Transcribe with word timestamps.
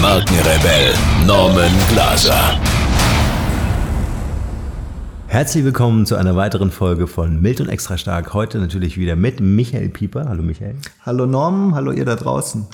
Markenrebell 0.00 0.94
Norman 1.26 1.70
Glaser. 1.90 2.58
Herzlich 5.26 5.62
willkommen 5.62 6.06
zu 6.06 6.16
einer 6.16 6.36
weiteren 6.36 6.70
Folge 6.70 7.06
von 7.06 7.42
Mild 7.42 7.60
und 7.60 7.68
Extra 7.68 7.98
Stark. 7.98 8.32
Heute 8.32 8.60
natürlich 8.60 8.96
wieder 8.96 9.14
mit 9.14 9.40
Michael 9.40 9.90
Pieper. 9.90 10.24
Hallo 10.26 10.42
Michael. 10.42 10.76
Hallo 11.04 11.26
Norman, 11.26 11.74
hallo 11.74 11.92
ihr 11.92 12.06
da 12.06 12.16
draußen. 12.16 12.66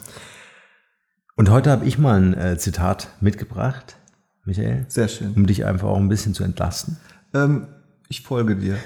Und 1.35 1.51
heute 1.51 1.73
habe 1.73 1.85
ich 1.85 1.99
mal 1.99 2.15
ein 2.15 2.35
äh, 2.35 2.59
Zitat 2.59 3.09
mitgebracht, 3.21 3.97
Michael. 4.45 4.85
Sehr 4.87 5.09
schön. 5.09 5.35
Um 5.35 5.49
dich 5.49 5.65
einfach 5.65 5.89
auch 5.89 5.99
ein 5.99 6.09
bisschen 6.09 6.33
zu 6.33 6.45
entlasten. 6.45 6.97
Ähm, 7.35 7.67
ich 8.09 8.23
folge 8.23 8.55
dir. 8.55 8.77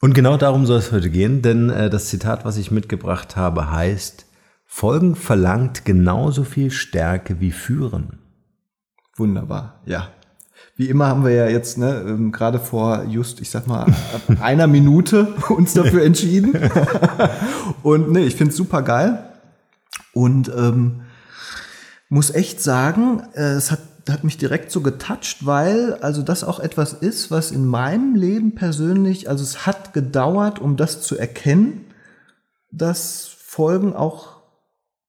Und 0.00 0.14
genau 0.14 0.38
darum 0.38 0.64
soll 0.64 0.78
es 0.78 0.90
heute 0.90 1.10
gehen, 1.10 1.42
denn 1.42 1.68
äh, 1.68 1.90
das 1.90 2.06
Zitat, 2.06 2.46
was 2.46 2.56
ich 2.56 2.70
mitgebracht 2.70 3.36
habe, 3.36 3.70
heißt, 3.70 4.24
Folgen 4.70 5.16
verlangt 5.16 5.86
genauso 5.86 6.44
viel 6.44 6.70
Stärke 6.70 7.40
wie 7.40 7.52
Führen. 7.52 8.18
Wunderbar, 9.16 9.80
ja. 9.86 10.10
Wie 10.76 10.88
immer 10.88 11.08
haben 11.08 11.24
wir 11.24 11.32
ja 11.32 11.48
jetzt 11.48 11.78
ne, 11.78 12.04
ähm, 12.06 12.30
gerade 12.30 12.60
vor 12.60 13.04
just, 13.04 13.40
ich 13.40 13.50
sag 13.50 13.66
mal, 13.66 13.86
einer 14.40 14.68
Minute 14.68 15.34
uns 15.48 15.72
dafür 15.72 16.04
entschieden. 16.04 16.52
Und 17.82 18.12
ne, 18.12 18.20
ich 18.20 18.36
finde 18.36 18.52
es 18.52 18.56
super 18.56 18.82
geil. 18.82 19.24
Und 20.12 20.52
ähm, 20.56 21.00
muss 22.08 22.30
echt 22.30 22.62
sagen, 22.62 23.22
äh, 23.34 23.54
es 23.54 23.72
hat 23.72 23.80
hat 24.08 24.24
mich 24.24 24.38
direkt 24.38 24.70
so 24.70 24.80
getoucht, 24.80 25.44
weil 25.44 25.92
also 26.00 26.22
das 26.22 26.42
auch 26.42 26.60
etwas 26.60 26.94
ist, 26.94 27.30
was 27.30 27.50
in 27.50 27.66
meinem 27.66 28.14
Leben 28.14 28.54
persönlich, 28.54 29.28
also 29.28 29.44
es 29.44 29.66
hat 29.66 29.92
gedauert, 29.92 30.60
um 30.60 30.78
das 30.78 31.02
zu 31.02 31.18
erkennen, 31.18 31.84
dass 32.70 33.26
Folgen 33.26 33.94
auch 33.94 34.37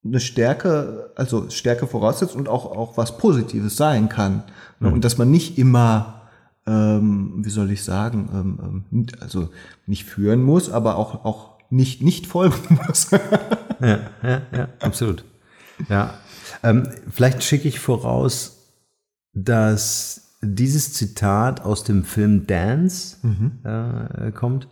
eine 0.04 0.20
Stärke, 0.20 1.10
also 1.16 1.50
Stärke 1.50 1.86
voraussetzt 1.86 2.34
und 2.34 2.48
auch, 2.48 2.64
auch 2.66 2.96
was 2.96 3.18
Positives 3.18 3.76
sein 3.76 4.08
kann. 4.08 4.44
Mhm. 4.78 4.94
Und 4.94 5.04
dass 5.04 5.18
man 5.18 5.30
nicht 5.30 5.58
immer, 5.58 6.22
ähm, 6.66 7.44
wie 7.44 7.50
soll 7.50 7.70
ich 7.70 7.84
sagen, 7.84 8.28
ähm, 8.32 8.84
ähm 8.92 9.06
also 9.20 9.50
nicht 9.86 10.04
führen 10.04 10.42
muss, 10.42 10.70
aber 10.70 10.96
auch, 10.96 11.24
auch 11.24 11.58
nicht, 11.70 12.02
nicht 12.02 12.26
folgen 12.26 12.78
muss. 12.86 13.10
ja, 13.80 13.98
ja, 14.22 14.42
ja, 14.52 14.68
absolut. 14.80 15.24
Ja. 15.88 16.14
Ähm, 16.62 16.88
vielleicht 17.10 17.42
schicke 17.42 17.68
ich 17.68 17.78
voraus, 17.78 18.74
dass 19.32 20.36
dieses 20.42 20.94
Zitat 20.94 21.60
aus 21.60 21.84
dem 21.84 22.04
Film 22.04 22.46
Dance 22.46 23.18
mhm. 23.22 23.58
äh, 23.64 24.32
kommt 24.32 24.68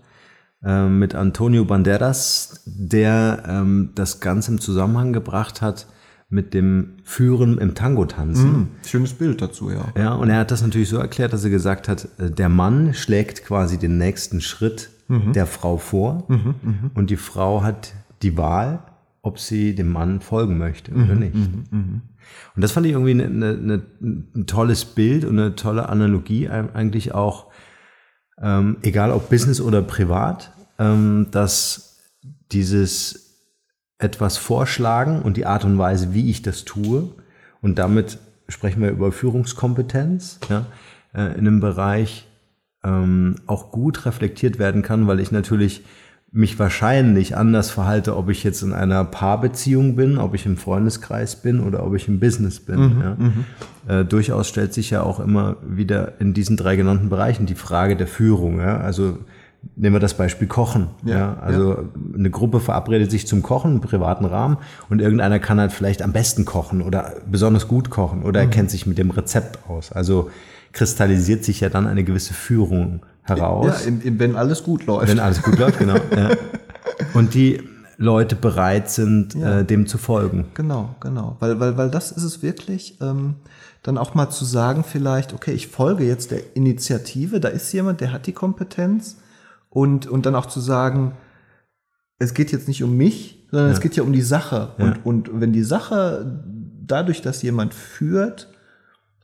äh, 0.64 0.88
mit 0.88 1.14
Antonio 1.14 1.64
Banderas, 1.64 2.62
der 2.66 3.42
ähm, 3.46 3.90
das 3.94 4.20
Ganze 4.20 4.52
im 4.52 4.60
Zusammenhang 4.60 5.12
gebracht 5.12 5.62
hat 5.62 5.86
mit 6.30 6.52
dem 6.52 6.96
Führen 7.04 7.58
im 7.58 7.74
Tango-Tanzen. 7.74 8.52
Mhm. 8.52 8.68
Schönes 8.86 9.14
Bild 9.14 9.40
dazu, 9.40 9.70
ja. 9.70 9.92
Ja, 9.96 10.12
und 10.14 10.28
er 10.28 10.40
hat 10.40 10.50
das 10.50 10.60
natürlich 10.62 10.90
so 10.90 10.98
erklärt, 10.98 11.32
dass 11.32 11.42
er 11.42 11.50
gesagt 11.50 11.88
hat, 11.88 12.08
äh, 12.18 12.30
der 12.30 12.48
Mann 12.48 12.92
schlägt 12.92 13.44
quasi 13.44 13.78
den 13.78 13.98
nächsten 13.98 14.40
Schritt 14.40 14.90
mhm. 15.08 15.32
der 15.32 15.46
Frau 15.46 15.78
vor 15.78 16.24
mhm, 16.28 16.54
mhm. 16.62 16.90
und 16.94 17.10
die 17.10 17.16
Frau 17.16 17.62
hat 17.62 17.94
die 18.22 18.36
Wahl, 18.36 18.80
ob 19.22 19.38
sie 19.38 19.74
dem 19.74 19.90
Mann 19.90 20.20
folgen 20.20 20.58
möchte 20.58 20.92
oder 20.92 21.14
mhm, 21.14 21.18
nicht. 21.18 21.34
Mhm, 21.34 22.02
und 22.54 22.62
das 22.62 22.72
fand 22.72 22.86
ich 22.86 22.92
irgendwie 22.92 23.12
eine, 23.12 23.24
eine, 23.24 23.82
ein 24.00 24.46
tolles 24.46 24.84
Bild 24.84 25.24
und 25.24 25.38
eine 25.38 25.54
tolle 25.54 25.88
Analogie 25.88 26.48
eigentlich 26.48 27.14
auch, 27.14 27.46
ähm, 28.42 28.76
egal 28.82 29.10
ob 29.10 29.30
Business 29.30 29.60
oder 29.60 29.82
privat, 29.82 30.52
ähm, 30.78 31.28
dass 31.30 32.00
dieses 32.52 33.28
etwas 33.98 34.36
vorschlagen 34.36 35.22
und 35.22 35.36
die 35.36 35.46
Art 35.46 35.64
und 35.64 35.78
Weise, 35.78 36.14
wie 36.14 36.30
ich 36.30 36.42
das 36.42 36.64
tue, 36.64 37.08
und 37.60 37.78
damit 37.78 38.18
sprechen 38.48 38.80
wir 38.80 38.90
über 38.90 39.12
Führungskompetenz, 39.12 40.38
ja, 40.48 40.66
äh, 41.14 41.32
in 41.32 41.46
einem 41.46 41.60
Bereich 41.60 42.28
ähm, 42.84 43.36
auch 43.46 43.72
gut 43.72 44.06
reflektiert 44.06 44.58
werden 44.58 44.82
kann, 44.82 45.06
weil 45.06 45.20
ich 45.20 45.32
natürlich 45.32 45.82
mich 46.30 46.58
wahrscheinlich 46.58 47.36
anders 47.36 47.70
verhalte, 47.70 48.16
ob 48.16 48.28
ich 48.28 48.44
jetzt 48.44 48.62
in 48.62 48.74
einer 48.74 49.04
Paarbeziehung 49.04 49.96
bin, 49.96 50.18
ob 50.18 50.34
ich 50.34 50.44
im 50.44 50.56
Freundeskreis 50.58 51.36
bin 51.36 51.60
oder 51.60 51.86
ob 51.86 51.94
ich 51.94 52.06
im 52.06 52.20
Business 52.20 52.60
bin. 52.60 52.80
Mhm, 52.80 53.00
ja. 53.00 53.16
Mhm. 53.18 53.44
Äh, 53.88 54.04
durchaus 54.04 54.48
stellt 54.48 54.74
sich 54.74 54.90
ja 54.90 55.02
auch 55.02 55.20
immer 55.20 55.56
wieder 55.66 56.20
in 56.20 56.34
diesen 56.34 56.56
drei 56.56 56.76
genannten 56.76 57.08
Bereichen 57.08 57.46
die 57.46 57.54
Frage 57.54 57.96
der 57.96 58.06
Führung. 58.06 58.60
Ja. 58.60 58.78
Also 58.78 59.18
nehmen 59.76 59.96
wir 59.96 60.00
das 60.00 60.14
Beispiel 60.14 60.48
Kochen. 60.48 60.88
Ja, 61.04 61.18
ja. 61.18 61.38
Also 61.40 61.72
ja. 61.74 61.84
eine 62.14 62.30
Gruppe 62.30 62.60
verabredet 62.60 63.10
sich 63.10 63.26
zum 63.26 63.42
Kochen 63.42 63.74
im 63.76 63.80
privaten 63.80 64.24
Rahmen 64.24 64.58
und 64.90 65.00
irgendeiner 65.00 65.38
kann 65.38 65.60
halt 65.60 65.72
vielleicht 65.72 66.02
am 66.02 66.12
besten 66.12 66.44
kochen 66.44 66.82
oder 66.82 67.14
besonders 67.30 67.68
gut 67.68 67.90
kochen 67.90 68.22
oder 68.22 68.42
mhm. 68.42 68.48
er 68.48 68.50
kennt 68.50 68.70
sich 68.70 68.86
mit 68.86 68.98
dem 68.98 69.10
Rezept 69.10 69.68
aus. 69.68 69.92
Also 69.92 70.30
kristallisiert 70.72 71.44
sich 71.44 71.60
ja 71.60 71.68
dann 71.68 71.86
eine 71.86 72.04
gewisse 72.04 72.34
Führung 72.34 73.00
heraus. 73.22 73.84
Ja, 73.84 73.88
in, 73.88 74.00
in, 74.00 74.18
wenn 74.18 74.36
alles 74.36 74.62
gut 74.62 74.86
läuft. 74.86 75.08
Wenn 75.08 75.18
alles 75.18 75.42
gut 75.42 75.58
läuft, 75.58 75.78
genau. 75.78 75.96
ja. 76.16 76.30
Und 77.14 77.34
die 77.34 77.60
Leute 77.96 78.36
bereit 78.36 78.90
sind, 78.90 79.34
ja. 79.34 79.60
äh, 79.60 79.64
dem 79.64 79.86
zu 79.86 79.98
folgen. 79.98 80.46
Genau, 80.54 80.94
genau. 81.00 81.36
Weil, 81.40 81.58
weil, 81.60 81.76
weil 81.76 81.90
das 81.90 82.12
ist 82.12 82.22
es 82.22 82.42
wirklich, 82.42 82.96
ähm, 83.00 83.34
dann 83.82 83.98
auch 83.98 84.14
mal 84.14 84.30
zu 84.30 84.44
sagen, 84.44 84.84
vielleicht, 84.84 85.32
okay, 85.32 85.52
ich 85.52 85.68
folge 85.68 86.04
jetzt 86.04 86.30
der 86.30 86.56
Initiative, 86.56 87.40
da 87.40 87.48
ist 87.48 87.72
jemand, 87.72 88.00
der 88.00 88.12
hat 88.12 88.26
die 88.26 88.32
Kompetenz. 88.32 89.16
Und, 89.70 90.06
und 90.06 90.26
dann 90.26 90.34
auch 90.34 90.46
zu 90.46 90.60
sagen, 90.60 91.16
es 92.18 92.34
geht 92.34 92.52
jetzt 92.52 92.68
nicht 92.68 92.82
um 92.82 92.96
mich, 92.96 93.46
sondern 93.50 93.68
ja. 93.68 93.74
es 93.74 93.80
geht 93.80 93.96
ja 93.96 94.02
um 94.02 94.12
die 94.12 94.22
Sache. 94.22 94.74
Ja. 94.78 94.84
Und, 94.84 95.04
und 95.04 95.40
wenn 95.40 95.52
die 95.52 95.62
Sache 95.62 96.42
dadurch, 96.86 97.22
dass 97.22 97.42
jemand 97.42 97.74
führt 97.74 98.48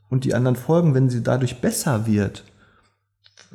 und 0.09 0.23
die 0.23 0.33
anderen 0.33 0.55
folgen, 0.55 0.93
wenn 0.93 1.09
sie 1.09 1.23
dadurch 1.23 1.61
besser 1.61 2.05
wird, 2.05 2.43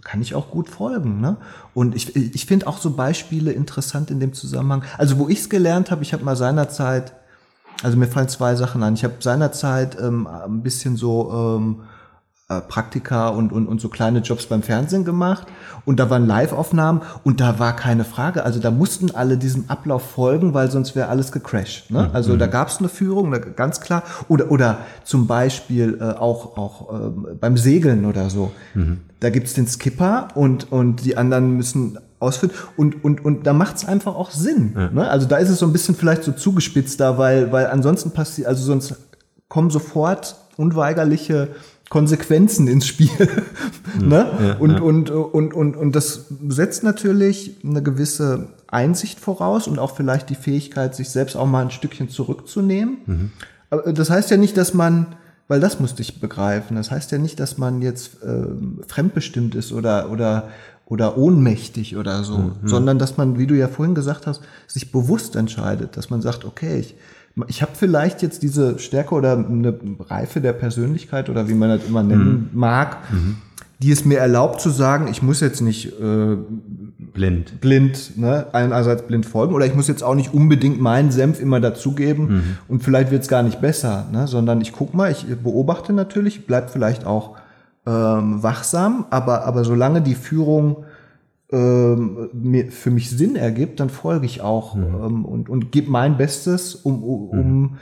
kann 0.03 0.23
ich 0.23 0.35
auch 0.35 0.51
gut 0.51 0.69
folgen. 0.69 1.21
Ne? 1.21 1.37
Und 1.75 1.95
ich, 1.95 2.17
ich 2.17 2.47
finde 2.47 2.67
auch 2.67 2.79
so 2.79 2.91
Beispiele 2.91 3.53
interessant 3.53 4.11
in 4.11 4.21
dem 4.21 4.33
Zusammenhang. 4.33 4.83
Also 4.99 5.19
wo 5.19 5.29
ich 5.29 5.41
es 5.41 5.49
gelernt 5.51 5.91
habe, 5.91 6.03
ich 6.03 6.13
habe 6.13 6.25
mal 6.25 6.37
seinerzeit, 6.37 7.15
also 7.83 7.97
mir 7.97 8.07
fallen 8.07 8.29
zwei 8.29 8.55
Sachen 8.57 8.83
an. 8.83 8.95
Ich 8.95 9.05
habe 9.05 9.15
seinerzeit 9.21 9.99
ähm, 10.01 10.27
ein 10.27 10.63
bisschen 10.63 10.97
so 10.97 11.33
ähm, 11.33 11.81
äh, 11.81 12.00
Praktika 12.59 13.29
und, 13.29 13.53
und, 13.53 13.69
und 13.69 13.81
so 13.81 13.89
kleine 13.89 14.19
Jobs 14.19 14.47
beim 14.47 14.63
Fernsehen 14.63 15.05
gemacht 15.05 15.47
und 15.85 16.01
da 16.01 16.11
waren 16.11 16.27
Live-Aufnahmen 16.27 17.03
und 17.23 17.41
da 17.41 17.59
war 17.59 17.77
keine 17.77 18.05
Frage. 18.05 18.45
Also 18.45 18.61
da 18.61 18.71
mussten 18.71 19.13
alle 19.15 19.37
diesem 19.37 19.65
Ablauf 19.69 20.03
folgen, 20.03 20.53
weil 20.53 20.71
sonst 20.71 20.97
wäre 20.97 21.09
alles 21.09 21.33
gecrashed. 21.33 21.91
Ne? 21.91 22.09
Mhm. 22.09 22.09
Also 22.13 22.37
da 22.37 22.47
gab 22.47 22.69
es 22.69 22.79
eine 22.79 22.89
Führung, 22.89 23.35
ganz 23.55 23.81
klar. 23.81 24.03
Oder, 24.29 24.51
oder 24.51 24.79
zum 25.05 25.27
Beispiel 25.27 25.99
äh, 26.01 26.05
auch, 26.19 26.57
auch 26.57 26.93
äh, 26.93 27.11
beim 27.41 27.57
Segeln 27.57 28.05
oder 28.05 28.31
so. 28.31 28.51
Mhm. 28.75 29.01
Da 29.21 29.31
gibt's 29.31 29.55
den 29.55 29.67
Skipper 29.67 30.29
und, 30.35 30.73
und 30.73 31.05
die 31.05 31.17
anderen 31.17 31.57
müssen 31.57 31.99
ausführen. 32.19 32.53
Und, 32.77 33.05
und, 33.05 33.25
und 33.25 33.47
da 33.47 33.53
macht's 33.53 33.85
einfach 33.85 34.15
auch 34.15 34.31
Sinn. 34.31 34.73
Ja. 34.77 34.91
Ne? 34.91 35.09
Also 35.09 35.27
da 35.27 35.37
ist 35.37 35.51
es 35.51 35.59
so 35.59 35.67
ein 35.67 35.73
bisschen 35.73 35.95
vielleicht 35.95 36.25
so 36.25 36.33
zugespitzt 36.33 37.01
da, 37.01 37.19
weil, 37.19 37.53
weil 37.53 37.67
ansonsten 37.67 38.11
passiert, 38.11 38.49
also 38.49 38.65
sonst 38.65 38.95
kommen 39.49 39.71
sofort 39.71 40.37
unweigerliche 40.57 41.49
Konsequenzen 41.91 42.69
ins 42.69 42.87
Spiel. 42.87 43.11
ne? 44.01 44.31
Ja, 44.41 44.57
und, 44.59 44.71
ja. 44.71 44.81
Und, 44.81 45.11
und, 45.11 45.53
und, 45.53 45.77
und 45.77 45.97
das 45.97 46.27
setzt 46.49 46.85
natürlich 46.85 47.57
eine 47.65 47.83
gewisse 47.83 48.47
Einsicht 48.69 49.19
voraus 49.19 49.67
und 49.67 49.79
auch 49.81 49.97
vielleicht 49.97 50.31
die 50.31 50.37
Fähigkeit, 50.37 50.95
sich 50.95 51.11
selbst 51.11 51.37
auch 51.37 51.47
mal 51.47 51.63
ein 51.63 51.73
Stückchen 51.73 52.09
zurückzunehmen. 52.09 52.99
Mhm. 53.05 53.31
Aber 53.71 53.93
das 53.93 54.09
heißt 54.09 54.31
ja 54.31 54.37
nicht, 54.37 54.57
dass 54.57 54.73
man, 54.73 55.17
weil 55.49 55.59
das 55.59 55.81
musste 55.81 56.03
ich 56.03 56.21
begreifen, 56.21 56.77
das 56.77 56.93
heißt 56.93 57.11
ja 57.11 57.19
nicht, 57.19 57.41
dass 57.41 57.59
man 57.59 57.83
jetzt 57.83 58.23
äh, 58.23 58.47
fremdbestimmt 58.87 59.57
ist 59.57 59.73
oder, 59.73 60.11
oder, 60.13 60.49
oder 60.87 61.19
ohnmächtig 61.19 61.97
oder 61.97 62.23
so, 62.23 62.39
mhm. 62.39 62.55
sondern 62.63 63.01
dass 63.01 63.17
man, 63.17 63.37
wie 63.37 63.49
du 63.49 63.57
ja 63.57 63.67
vorhin 63.67 63.97
gesagt 63.97 64.29
hast, 64.29 64.43
sich 64.69 64.93
bewusst 64.93 65.35
entscheidet, 65.35 65.97
dass 65.97 66.09
man 66.09 66.23
sagt, 66.23 66.45
okay, 66.45 66.79
ich, 66.79 66.95
ich 67.49 67.63
habe 67.63 67.73
vielleicht 67.75 68.23
jetzt 68.23 68.43
diese 68.43 68.79
Stärke 68.79 69.15
oder 69.15 69.37
eine 69.37 69.75
Reife 70.09 70.41
der 70.41 70.53
Persönlichkeit 70.53 71.29
oder 71.29 71.49
wie 71.49 71.55
man 71.55 71.69
das 71.71 71.87
immer 71.87 72.03
nennen 72.03 72.51
mhm. 72.53 72.59
mag, 72.59 72.99
mhm. 73.11 73.37
die 73.81 73.91
es 73.91 74.05
mir 74.05 74.19
erlaubt 74.19 74.61
zu 74.61 74.71
sagen, 74.71 75.09
ich 75.09 75.23
muss 75.23 75.41
jetzt 75.41 75.61
nicht 75.61 76.01
äh, 76.01 76.37
blind. 77.13 77.61
blind, 77.61 78.19
ne, 78.19 78.47
einerseits 78.53 79.03
blind 79.03 79.27
folgen 79.27 79.55
oder 79.55 79.67
ich 79.67 79.75
muss 79.75 79.89
jetzt 79.89 80.03
auch 80.03 80.15
nicht 80.15 80.35
unbedingt 80.35 80.81
meinen 80.81 81.11
Senf 81.11 81.41
immer 81.41 81.61
dazugeben 81.61 82.29
Mhm. 82.29 82.43
und 82.69 82.83
vielleicht 82.83 83.11
wird 83.11 83.23
es 83.23 83.29
gar 83.29 83.43
nicht 83.43 83.61
besser, 83.61 84.07
ne, 84.13 84.27
sondern 84.27 84.61
ich 84.61 84.73
guck 84.73 84.95
mal, 84.95 85.11
ich 85.11 85.27
beobachte 85.43 85.93
natürlich, 85.93 86.47
bleib 86.47 86.71
vielleicht 86.71 87.07
auch 87.07 87.37
ähm, 87.87 88.43
wachsam, 88.43 89.07
aber, 89.11 89.45
aber 89.45 89.65
solange 89.65 90.03
die 90.03 90.15
Führung 90.15 90.85
ähm, 91.53 92.29
für 92.71 92.91
mich 92.91 93.11
Sinn 93.11 93.37
ergibt, 93.37 93.81
dann 93.81 93.91
folge 93.91 94.27
ich 94.27 94.41
auch 94.41 94.75
Mhm. 94.75 94.85
ähm, 94.85 95.25
und, 95.25 95.49
und 95.49 95.73
gebe 95.73 95.91
mein 95.91 96.17
Bestes, 96.17 96.75
um, 96.75 97.03
um, 97.03 97.29
um 97.31 97.79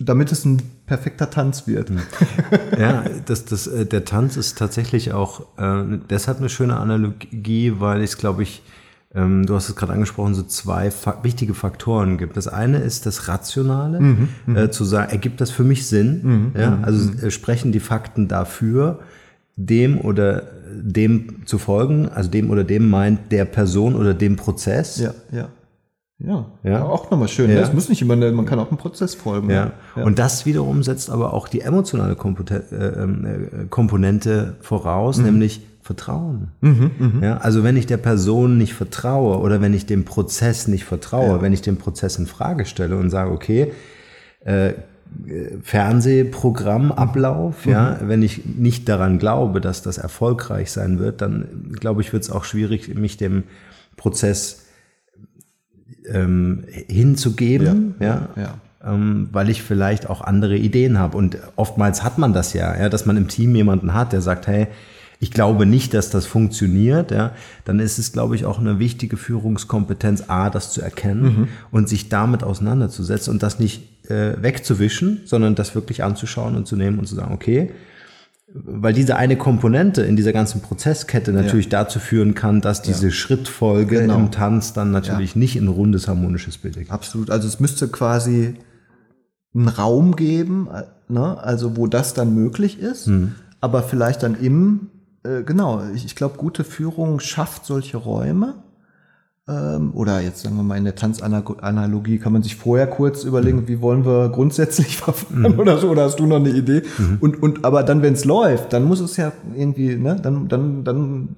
damit 0.00 0.30
es 0.30 0.44
ein 0.44 0.62
perfekter 0.86 1.30
Tanz 1.30 1.66
wird. 1.66 1.90
Mhm. 1.90 2.00
Ja, 2.78 3.04
das, 3.26 3.44
das, 3.44 3.66
äh, 3.66 3.86
der 3.86 4.04
Tanz 4.04 4.36
ist 4.36 4.56
tatsächlich 4.56 5.12
auch 5.12 5.40
äh, 5.58 5.98
deshalb 6.08 6.38
eine 6.38 6.48
schöne 6.48 6.76
Analogie, 6.76 7.74
weil 7.78 8.02
es, 8.02 8.16
glaube 8.18 8.44
ich, 8.44 8.62
ähm, 9.14 9.46
du 9.46 9.54
hast 9.54 9.68
es 9.68 9.74
gerade 9.74 9.94
angesprochen, 9.94 10.34
so 10.34 10.42
zwei 10.42 10.90
fa 10.90 11.18
wichtige 11.24 11.54
Faktoren 11.54 12.18
gibt. 12.18 12.36
Das 12.36 12.46
eine 12.46 12.78
ist 12.78 13.06
das 13.06 13.26
Rationale, 13.26 14.28
äh, 14.54 14.68
zu 14.70 14.84
sagen, 14.84 15.10
ergibt 15.10 15.40
das 15.40 15.50
für 15.50 15.64
mich 15.64 15.86
Sinn? 15.86 16.52
ja, 16.56 16.78
also 16.82 17.10
äh, 17.20 17.30
sprechen 17.30 17.72
die 17.72 17.80
Fakten 17.80 18.28
dafür, 18.28 19.00
dem 19.56 19.98
oder 20.00 20.42
dem 20.72 21.42
zu 21.46 21.58
folgen, 21.58 22.08
also 22.08 22.30
dem 22.30 22.50
oder 22.50 22.64
dem 22.64 22.88
meint 22.88 23.32
der 23.32 23.44
Person 23.44 23.94
oder 23.94 24.14
dem 24.14 24.36
Prozess. 24.36 24.98
Ja, 24.98 25.14
ja. 25.32 25.48
Ja, 26.20 26.46
Ja. 26.64 26.82
auch 26.84 27.12
nochmal 27.12 27.28
schön. 27.28 27.46
ne? 27.46 27.54
Ja. 27.54 27.60
Es 27.62 27.72
muss 27.72 27.88
nicht 27.88 28.02
immer, 28.02 28.16
man 28.16 28.44
kann 28.44 28.58
auch 28.58 28.68
einem 28.70 28.76
Prozess 28.78 29.14
folgen. 29.14 29.50
Ja. 29.50 29.70
Und 29.94 30.18
das 30.18 30.46
wiederum 30.46 30.82
setzt 30.82 31.10
aber 31.10 31.32
auch 31.32 31.46
die 31.46 31.60
emotionale 31.60 32.16
Komponente, 32.16 32.64
äh, 32.72 33.02
ähm, 33.02 33.24
äh, 33.24 33.66
voraus, 34.60 35.18
nämlich 35.18 35.60
Vertrauen. 35.82 36.48
Ja, 37.22 37.38
also 37.38 37.64
wenn 37.64 37.76
ich 37.76 37.86
der 37.86 37.96
Person 37.96 38.58
nicht 38.58 38.74
vertraue 38.74 39.38
oder 39.38 39.60
wenn 39.62 39.72
ich 39.72 39.86
dem 39.86 40.04
Prozess 40.04 40.68
nicht 40.68 40.84
vertraue, 40.84 41.40
wenn 41.40 41.52
ich 41.52 41.62
den 41.62 41.76
Prozess 41.78 42.18
in 42.18 42.26
Frage 42.26 42.66
stelle 42.66 42.96
und 42.98 43.08
sage, 43.10 43.30
okay, 43.30 43.72
äh, 44.44 44.72
Fernsehprogramm, 45.62 46.92
Ablauf, 46.92 47.66
ja, 47.66 47.98
wenn 48.02 48.22
ich 48.22 48.44
nicht 48.44 48.88
daran 48.88 49.18
glaube, 49.18 49.60
dass 49.60 49.82
das 49.82 49.98
erfolgreich 49.98 50.70
sein 50.70 50.98
wird, 50.98 51.20
dann 51.20 51.74
glaube 51.78 52.00
ich, 52.00 52.12
wird 52.12 52.22
es 52.22 52.30
auch 52.30 52.44
schwierig, 52.44 52.94
mich 52.94 53.16
dem 53.16 53.44
Prozess 53.96 54.66
ähm, 56.08 56.64
hinzugeben, 56.88 57.94
ja, 58.00 58.28
ja. 58.36 58.54
Ähm, 58.82 59.28
weil 59.32 59.50
ich 59.50 59.62
vielleicht 59.62 60.08
auch 60.08 60.20
andere 60.20 60.56
Ideen 60.56 60.98
habe. 60.98 61.16
Und 61.16 61.36
oftmals 61.56 62.04
hat 62.04 62.16
man 62.16 62.32
das 62.32 62.52
ja, 62.52 62.78
ja, 62.78 62.88
dass 62.88 63.06
man 63.06 63.16
im 63.16 63.28
Team 63.28 63.54
jemanden 63.54 63.92
hat, 63.92 64.12
der 64.12 64.20
sagt, 64.20 64.46
hey, 64.46 64.68
ich 65.20 65.32
glaube 65.32 65.66
nicht, 65.66 65.94
dass 65.94 66.10
das 66.10 66.26
funktioniert, 66.26 67.10
ja, 67.10 67.32
dann 67.64 67.80
ist 67.80 67.98
es, 67.98 68.12
glaube 68.12 68.36
ich, 68.36 68.44
auch 68.44 68.60
eine 68.60 68.78
wichtige 68.78 69.16
Führungskompetenz, 69.16 70.24
A, 70.28 70.48
das 70.48 70.70
zu 70.70 70.80
erkennen 70.80 71.48
und 71.72 71.88
sich 71.88 72.08
damit 72.08 72.44
auseinanderzusetzen 72.44 73.32
und 73.32 73.42
das 73.42 73.58
nicht 73.58 73.82
äh, 74.08 74.42
wegzuwischen, 74.42 75.22
sondern 75.24 75.54
das 75.54 75.74
wirklich 75.74 76.02
anzuschauen 76.02 76.56
und 76.56 76.66
zu 76.66 76.76
nehmen 76.76 76.98
und 76.98 77.06
zu 77.06 77.14
sagen, 77.14 77.32
okay, 77.34 77.72
weil 78.52 78.94
diese 78.94 79.16
eine 79.16 79.36
Komponente 79.36 80.02
in 80.02 80.16
dieser 80.16 80.32
ganzen 80.32 80.62
Prozesskette 80.62 81.32
natürlich 81.32 81.68
dazu 81.68 81.98
führen 81.98 82.34
kann, 82.34 82.62
dass 82.62 82.80
diese 82.80 83.10
Schrittfolge 83.10 84.00
Genau. 84.00 84.16
im 84.16 84.30
Tanz 84.30 84.72
dann 84.72 84.90
natürlich 84.90 85.36
nicht 85.36 85.56
in 85.56 85.64
ein 85.64 85.68
rundes 85.68 86.08
harmonisches 86.08 86.56
Bild 86.56 86.76
ergibt. 86.76 86.92
Absolut. 86.92 87.30
Also 87.30 87.46
es 87.46 87.60
müsste 87.60 87.88
quasi 87.88 88.54
einen 89.54 89.68
Raum 89.68 90.16
geben, 90.16 90.68
äh, 90.72 90.84
ne? 91.12 91.38
also 91.42 91.76
wo 91.76 91.86
das 91.86 92.14
dann 92.14 92.34
möglich 92.34 92.78
ist, 92.78 93.10
aber 93.60 93.82
vielleicht 93.82 94.22
dann 94.22 94.34
im, 94.34 94.88
äh, 95.24 95.42
genau, 95.42 95.82
ich, 95.94 96.06
ich 96.06 96.16
glaube, 96.16 96.38
gute 96.38 96.64
Führung 96.64 97.20
schafft 97.20 97.66
solche 97.66 97.98
Räume. 97.98 98.54
Ähm, 99.48 99.92
oder 99.94 100.20
jetzt 100.20 100.42
sagen 100.42 100.56
wir 100.56 100.62
mal 100.62 100.76
in 100.76 100.84
der 100.84 100.94
Tanzanalogie 100.94 102.18
kann 102.18 102.32
man 102.34 102.42
sich 102.42 102.56
vorher 102.56 102.86
kurz 102.86 103.24
überlegen, 103.24 103.66
wie 103.66 103.80
wollen 103.80 104.04
wir 104.04 104.28
grundsätzlich 104.28 104.96
verfahren 104.98 105.58
oder 105.58 105.78
so, 105.78 105.88
oder 105.88 106.04
hast 106.04 106.20
du 106.20 106.26
noch 106.26 106.36
eine 106.36 106.50
Idee? 106.50 106.82
Und, 107.20 107.42
und 107.42 107.64
aber 107.64 107.82
dann, 107.82 108.02
wenn 108.02 108.12
es 108.12 108.24
läuft, 108.24 108.72
dann 108.72 108.84
muss 108.84 109.00
es 109.00 109.16
ja 109.16 109.32
irgendwie, 109.56 109.96
ne, 109.96 110.16
dann, 110.22 110.48
dann, 110.48 110.84
dann 110.84 111.36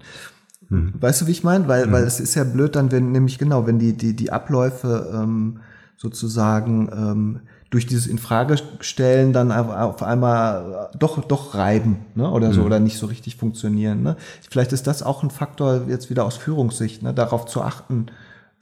Weißt 0.70 1.20
du, 1.20 1.26
wie 1.26 1.32
ich 1.32 1.42
meine? 1.42 1.66
Weil, 1.66 1.90
weil 1.90 2.04
es 2.04 2.20
ist 2.20 2.36
ja 2.36 2.44
blöd 2.44 2.76
dann, 2.76 2.92
wenn 2.92 3.10
nämlich 3.10 3.38
genau, 3.38 3.66
wenn 3.66 3.80
die, 3.80 3.92
die, 3.96 4.14
die 4.14 4.30
Abläufe 4.30 5.10
ähm, 5.12 5.58
sozusagen 5.96 6.88
ähm, 6.92 7.40
durch 7.70 7.87
dieses 7.87 8.06
Infragestellen 8.08 9.32
dann 9.32 9.52
auf, 9.52 10.02
einmal 10.02 10.90
doch, 10.99 11.22
doch 11.25 11.55
reiben 11.55 11.99
ne? 12.14 12.28
oder 12.31 12.52
so 12.52 12.62
oder 12.62 12.81
nicht 12.81 12.99
so 12.99 13.06
richtig 13.06 13.37
funktionieren. 13.37 14.02
Ne? 14.02 14.17
Vielleicht 14.50 14.72
ist 14.72 14.87
das 14.87 15.02
auch 15.02 15.22
ein 15.22 15.31
Faktor 15.31 15.82
jetzt 15.88 16.11
wieder 16.11 16.25
aus 16.25 16.37
Führungssicht, 16.37 17.02
ne? 17.02 17.14
darauf 17.14 17.46
zu 17.46 17.62
achten, 17.62 18.06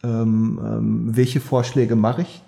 ähm, 0.04 0.60
ähm, 0.62 1.16
welche 1.16 1.40
Vorschläge 1.40 1.96
mache 1.96 2.22
ich, 2.22 2.42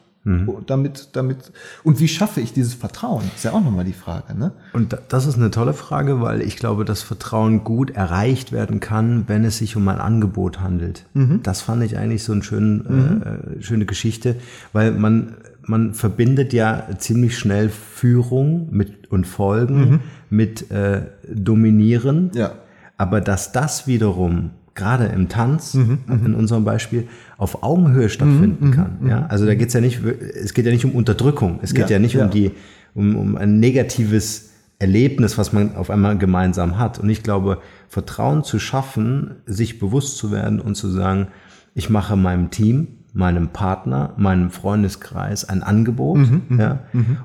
damit, 0.67 1.09
damit 1.15 1.51
und 1.83 1.99
wie 1.99 2.07
schaffe 2.07 2.43
ich 2.43 2.53
dieses 2.53 2.75
Vertrauen? 2.75 3.23
Ist 3.35 3.45
ja 3.45 3.53
auch 3.53 3.63
nochmal 3.65 3.87
die 3.87 3.95
Frage. 3.95 4.39
Ne? 4.39 4.53
Und 4.75 4.93
da- 4.93 4.99
das 5.09 5.25
ist 5.25 5.37
eine 5.37 5.51
tolle 5.51 5.73
Frage, 5.73 6.21
weil 6.21 6.43
ich 6.43 6.57
glaube, 6.57 6.85
dass 6.85 7.01
Vertrauen 7.01 7.65
gut 7.65 7.91
erreicht 7.93 8.53
werden 8.53 8.81
kann, 8.81 9.25
wenn 9.29 9.45
es 9.45 9.57
sich 9.57 9.77
um 9.77 9.89
ein 9.89 9.99
Angebot 9.99 10.61
handelt. 10.61 11.07
Das 11.43 11.63
fand 11.63 11.83
ich 11.85 11.97
eigentlich 11.97 12.23
so 12.23 12.33
eine 12.33 12.43
schön, 12.43 13.23
äh, 13.59 13.63
schöne 13.63 13.87
Geschichte, 13.87 14.37
weil 14.75 14.93
man, 14.93 15.37
man 15.71 15.95
verbindet 15.95 16.53
ja 16.53 16.89
ziemlich 16.99 17.39
schnell 17.39 17.69
Führung 17.69 18.69
mit, 18.73 19.11
und 19.11 19.27
Folgen 19.27 20.01
mit 20.29 20.71
äh, 20.71 21.03
Dominieren. 21.33 22.33
Ja. 22.35 22.53
Aber 22.97 23.21
dass 23.21 23.53
das 23.53 23.87
wiederum 23.87 24.51
gerade 24.75 25.07
im 25.07 25.29
Tanz, 25.29 25.75
in 25.75 26.35
unserem 26.35 26.65
Beispiel, 26.65 27.07
auf 27.37 27.63
Augenhöhe 27.63 28.09
stattfinden 28.09 28.71
kann. 28.71 28.99
Ja? 29.07 29.27
Also 29.27 29.45
da 29.45 29.55
geht's 29.55 29.75
ja 29.75 29.81
nicht, 29.81 30.01
es 30.05 30.55
geht 30.55 30.65
ja 30.65 30.73
nicht 30.73 30.85
um 30.85 30.93
Unterdrückung, 30.93 31.59
es 31.63 31.75
geht 31.75 31.91
Ja, 31.91 31.97
ja, 31.97 31.99
nicht 31.99 32.15
ja. 32.15 32.25
um 32.25 32.31
die, 32.31 32.53
um, 32.95 33.17
um 33.17 33.37
ein 33.37 33.61
negatives 33.61 34.51
Erlebnis, 34.79 35.37
was 35.37 35.53
man 35.53 35.77
auf 35.77 35.91
einmal 35.91 36.17
gemeinsam 36.17 36.79
hat. 36.79 36.99
Und 36.99 37.11
ich 37.11 37.23
glaube, 37.23 37.59
Vertrauen 37.89 38.43
zu 38.43 38.59
schaffen, 38.59 39.37
sich 39.45 39.79
bewusst 39.79 40.17
zu 40.17 40.31
werden 40.31 40.61
und 40.61 40.77
zu 40.77 40.89
sagen, 40.89 41.29
ich 41.75 41.91
mache 41.91 42.17
meinem 42.17 42.51
Team, 42.51 43.00
meinem 43.13 43.49
Partner, 43.49 44.15
meinem 44.17 44.51
Freundeskreis 44.51 45.49
ein 45.49 45.63
Angebot 45.63 46.19
Mhm, 46.19 46.43
ja, 46.59 46.81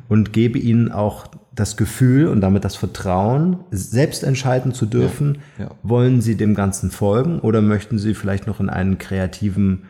und 0.08 0.34
gebe 0.34 0.58
ihnen 0.58 0.92
auch 0.92 1.28
das 1.54 1.78
Gefühl 1.78 2.28
und 2.28 2.42
damit 2.42 2.66
das 2.66 2.76
Vertrauen, 2.76 3.58
selbst 3.72 4.24
entscheiden 4.24 4.74
zu 4.74 4.86
dürfen, 4.86 5.40
ja. 5.58 5.70
wollen 5.84 6.22
sie 6.22 6.36
dem 6.36 6.54
Ganzen 6.54 6.92
folgen 6.92 7.40
oder 7.40 7.62
möchten 7.62 7.98
sie 7.98 8.14
vielleicht 8.14 8.46
noch 8.46 8.60
in 8.60 8.70
einen 8.70 8.98
kreativen 8.98 9.84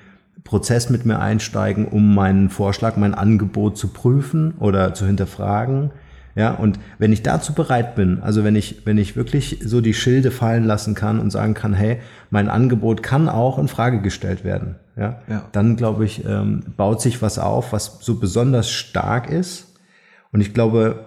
Prozess 0.44 0.92
mit 0.92 1.06
mir 1.06 1.20
einsteigen, 1.20 1.88
um 1.88 2.14
meinen 2.14 2.50
Vorschlag, 2.50 2.98
mein 2.98 3.16
Angebot 3.16 3.78
zu 3.78 3.88
prüfen 3.88 4.54
oder 4.60 4.94
zu 4.94 5.08
hinterfragen. 5.08 5.92
Ja, 6.36 6.52
und 6.52 6.80
wenn 7.00 7.14
ich 7.14 7.24
dazu 7.24 7.54
bereit 7.54 7.96
bin, 7.96 8.22
also 8.22 8.44
wenn 8.44 8.56
ich, 8.56 8.86
wenn 8.86 8.98
ich 8.98 9.16
wirklich 9.16 9.60
so 9.64 9.82
die 9.82 9.94
Schilde 9.94 10.32
fallen 10.32 10.66
lassen 10.66 10.94
kann 10.94 11.20
und 11.20 11.32
sagen 11.32 11.54
kann, 11.54 11.74
hey, 11.74 12.00
mein 12.30 12.50
Angebot 12.50 13.02
kann 13.02 13.30
auch 13.30 13.58
in 13.58 13.70
Frage 13.70 14.02
gestellt 14.02 14.44
werden, 14.44 14.76
ja, 14.96 15.22
Ja. 15.28 15.48
dann 15.52 15.76
glaube 15.76 16.06
ich, 16.06 16.24
ähm, 16.26 16.64
baut 16.78 17.02
sich 17.02 17.22
was 17.22 17.40
auf, 17.40 17.74
was 17.74 18.00
so 18.02 18.20
besonders 18.20 18.70
stark 18.70 19.30
ist. 19.30 19.74
Und 20.32 20.42
ich 20.42 20.54
glaube, 20.54 21.06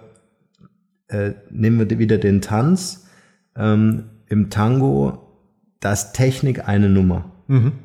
äh, 1.07 1.31
nehmen 1.49 1.79
wir 1.89 1.99
wieder 1.99 2.17
den 2.17 2.41
Tanz. 2.41 3.07
Ähm, 3.55 4.05
Im 4.27 4.49
Tango, 4.49 5.27
da 5.79 5.93
ist 5.93 6.13
Technik 6.13 6.67
eine 6.67 6.89
Nummer. 6.89 7.31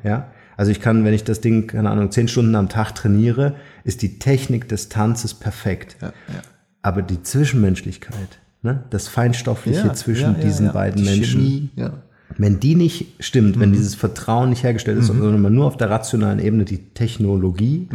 Ja? 0.03 0.27
Also 0.57 0.71
ich 0.71 0.79
kann, 0.79 1.03
wenn 1.05 1.13
ich 1.13 1.23
das 1.23 1.41
Ding, 1.41 1.67
keine 1.67 1.89
Ahnung, 1.89 2.11
zehn 2.11 2.27
Stunden 2.27 2.55
am 2.55 2.69
Tag 2.69 2.93
trainiere, 2.93 3.55
ist 3.83 4.01
die 4.03 4.19
Technik 4.19 4.69
des 4.69 4.89
Tanzes 4.89 5.33
perfekt. 5.33 5.97
Ja, 6.01 6.07
ja. 6.07 6.41
Aber 6.81 7.01
die 7.01 7.23
Zwischenmenschlichkeit, 7.23 8.39
ne? 8.61 8.83
das 8.91 9.07
Feinstoffliche 9.07 9.91
zwischen 9.93 10.39
diesen 10.39 10.71
beiden 10.71 11.03
Die 11.03 11.09
Menschen, 11.09 11.41
Chemie, 11.41 11.69
ja. 11.75 11.93
Wenn 12.37 12.59
die 12.59 12.75
nicht 12.75 13.15
stimmt, 13.19 13.59
wenn 13.59 13.71
dieses 13.71 13.95
Vertrauen 13.95 14.49
nicht 14.49 14.63
hergestellt 14.63 14.97
ist, 14.97 15.07
sondern 15.07 15.41
man 15.41 15.53
nur 15.53 15.65
auf 15.65 15.77
der 15.77 15.89
rationalen 15.89 16.39
Ebene 16.39 16.65
die 16.65 16.89
Technologie 16.93 17.87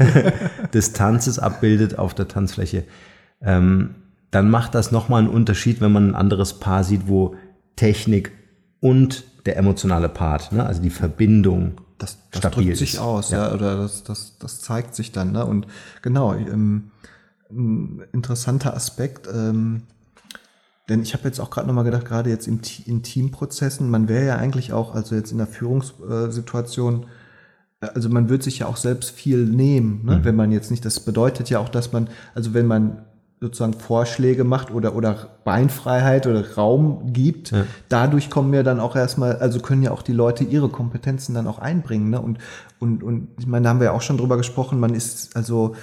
des 0.74 0.92
Tanzes 0.92 1.38
abbildet 1.38 1.98
auf 1.98 2.14
der 2.14 2.28
Tanzfläche, 2.28 2.84
ähm, 3.40 3.96
dann 4.30 4.50
macht 4.50 4.74
das 4.74 4.92
nochmal 4.92 5.20
einen 5.20 5.30
Unterschied, 5.30 5.80
wenn 5.80 5.92
man 5.92 6.10
ein 6.10 6.14
anderes 6.14 6.60
Paar 6.60 6.84
sieht, 6.84 7.08
wo 7.08 7.36
Technik 7.76 8.32
und 8.80 9.24
der 9.46 9.56
emotionale 9.56 10.08
Part, 10.08 10.52
ne, 10.52 10.64
also 10.64 10.82
die 10.82 10.90
Verbindung 10.90 11.72
das, 11.98 12.18
das 12.30 12.40
stabil 12.40 12.66
drückt 12.66 12.78
sich 12.78 12.94
ist. 12.94 13.00
aus, 13.00 13.30
ja, 13.30 13.52
oder 13.52 13.76
das, 13.76 14.02
das, 14.04 14.38
das 14.38 14.60
zeigt 14.60 14.94
sich 14.94 15.12
dann. 15.12 15.32
Ne? 15.32 15.44
Und 15.44 15.66
genau, 16.02 16.34
ähm, 16.34 16.90
ein 17.50 18.02
interessanter 18.12 18.74
Aspekt, 18.74 19.28
ähm, 19.32 19.82
denn 20.88 21.02
ich 21.02 21.14
habe 21.14 21.24
jetzt 21.24 21.40
auch 21.40 21.50
gerade 21.50 21.66
nochmal 21.66 21.84
gedacht, 21.84 22.04
gerade 22.04 22.30
jetzt 22.30 22.46
im, 22.46 22.60
in 22.84 23.02
Teamprozessen, 23.02 23.90
man 23.90 24.08
wäre 24.08 24.26
ja 24.26 24.36
eigentlich 24.36 24.72
auch, 24.72 24.94
also 24.94 25.14
jetzt 25.14 25.32
in 25.32 25.38
der 25.38 25.46
Führungssituation, 25.46 27.04
äh, 27.80 27.86
also 27.86 28.08
man 28.08 28.28
wird 28.28 28.42
sich 28.42 28.60
ja 28.60 28.66
auch 28.66 28.76
selbst 28.76 29.10
viel 29.10 29.44
nehmen, 29.44 30.04
ne? 30.04 30.20
wenn 30.22 30.36
man 30.36 30.52
jetzt 30.52 30.70
nicht, 30.70 30.84
das 30.84 31.00
bedeutet 31.00 31.50
ja 31.50 31.58
auch, 31.58 31.68
dass 31.68 31.92
man, 31.92 32.08
also 32.34 32.54
wenn 32.54 32.66
man 32.66 33.04
sozusagen 33.40 33.74
Vorschläge 33.74 34.44
macht 34.44 34.70
oder, 34.70 34.94
oder 34.94 35.38
Beinfreiheit 35.44 36.26
oder 36.26 36.54
Raum 36.54 37.12
gibt, 37.12 37.50
ja. 37.50 37.64
dadurch 37.88 38.30
kommen 38.30 38.52
ja 38.54 38.62
dann 38.62 38.80
auch 38.80 38.96
erstmal, 38.96 39.36
also 39.36 39.60
können 39.60 39.82
ja 39.82 39.90
auch 39.90 40.02
die 40.02 40.12
Leute 40.12 40.44
ihre 40.44 40.68
Kompetenzen 40.68 41.34
dann 41.34 41.46
auch 41.46 41.58
einbringen. 41.58 42.10
Ne? 42.10 42.20
Und, 42.20 42.38
und, 42.78 43.02
und 43.02 43.28
ich 43.38 43.46
meine, 43.46 43.64
da 43.64 43.70
haben 43.70 43.80
wir 43.80 43.86
ja 43.86 43.92
auch 43.92 44.02
schon 44.02 44.16
drüber 44.16 44.36
gesprochen, 44.36 44.80
man 44.80 44.94
ist 44.94 45.36
also 45.36 45.74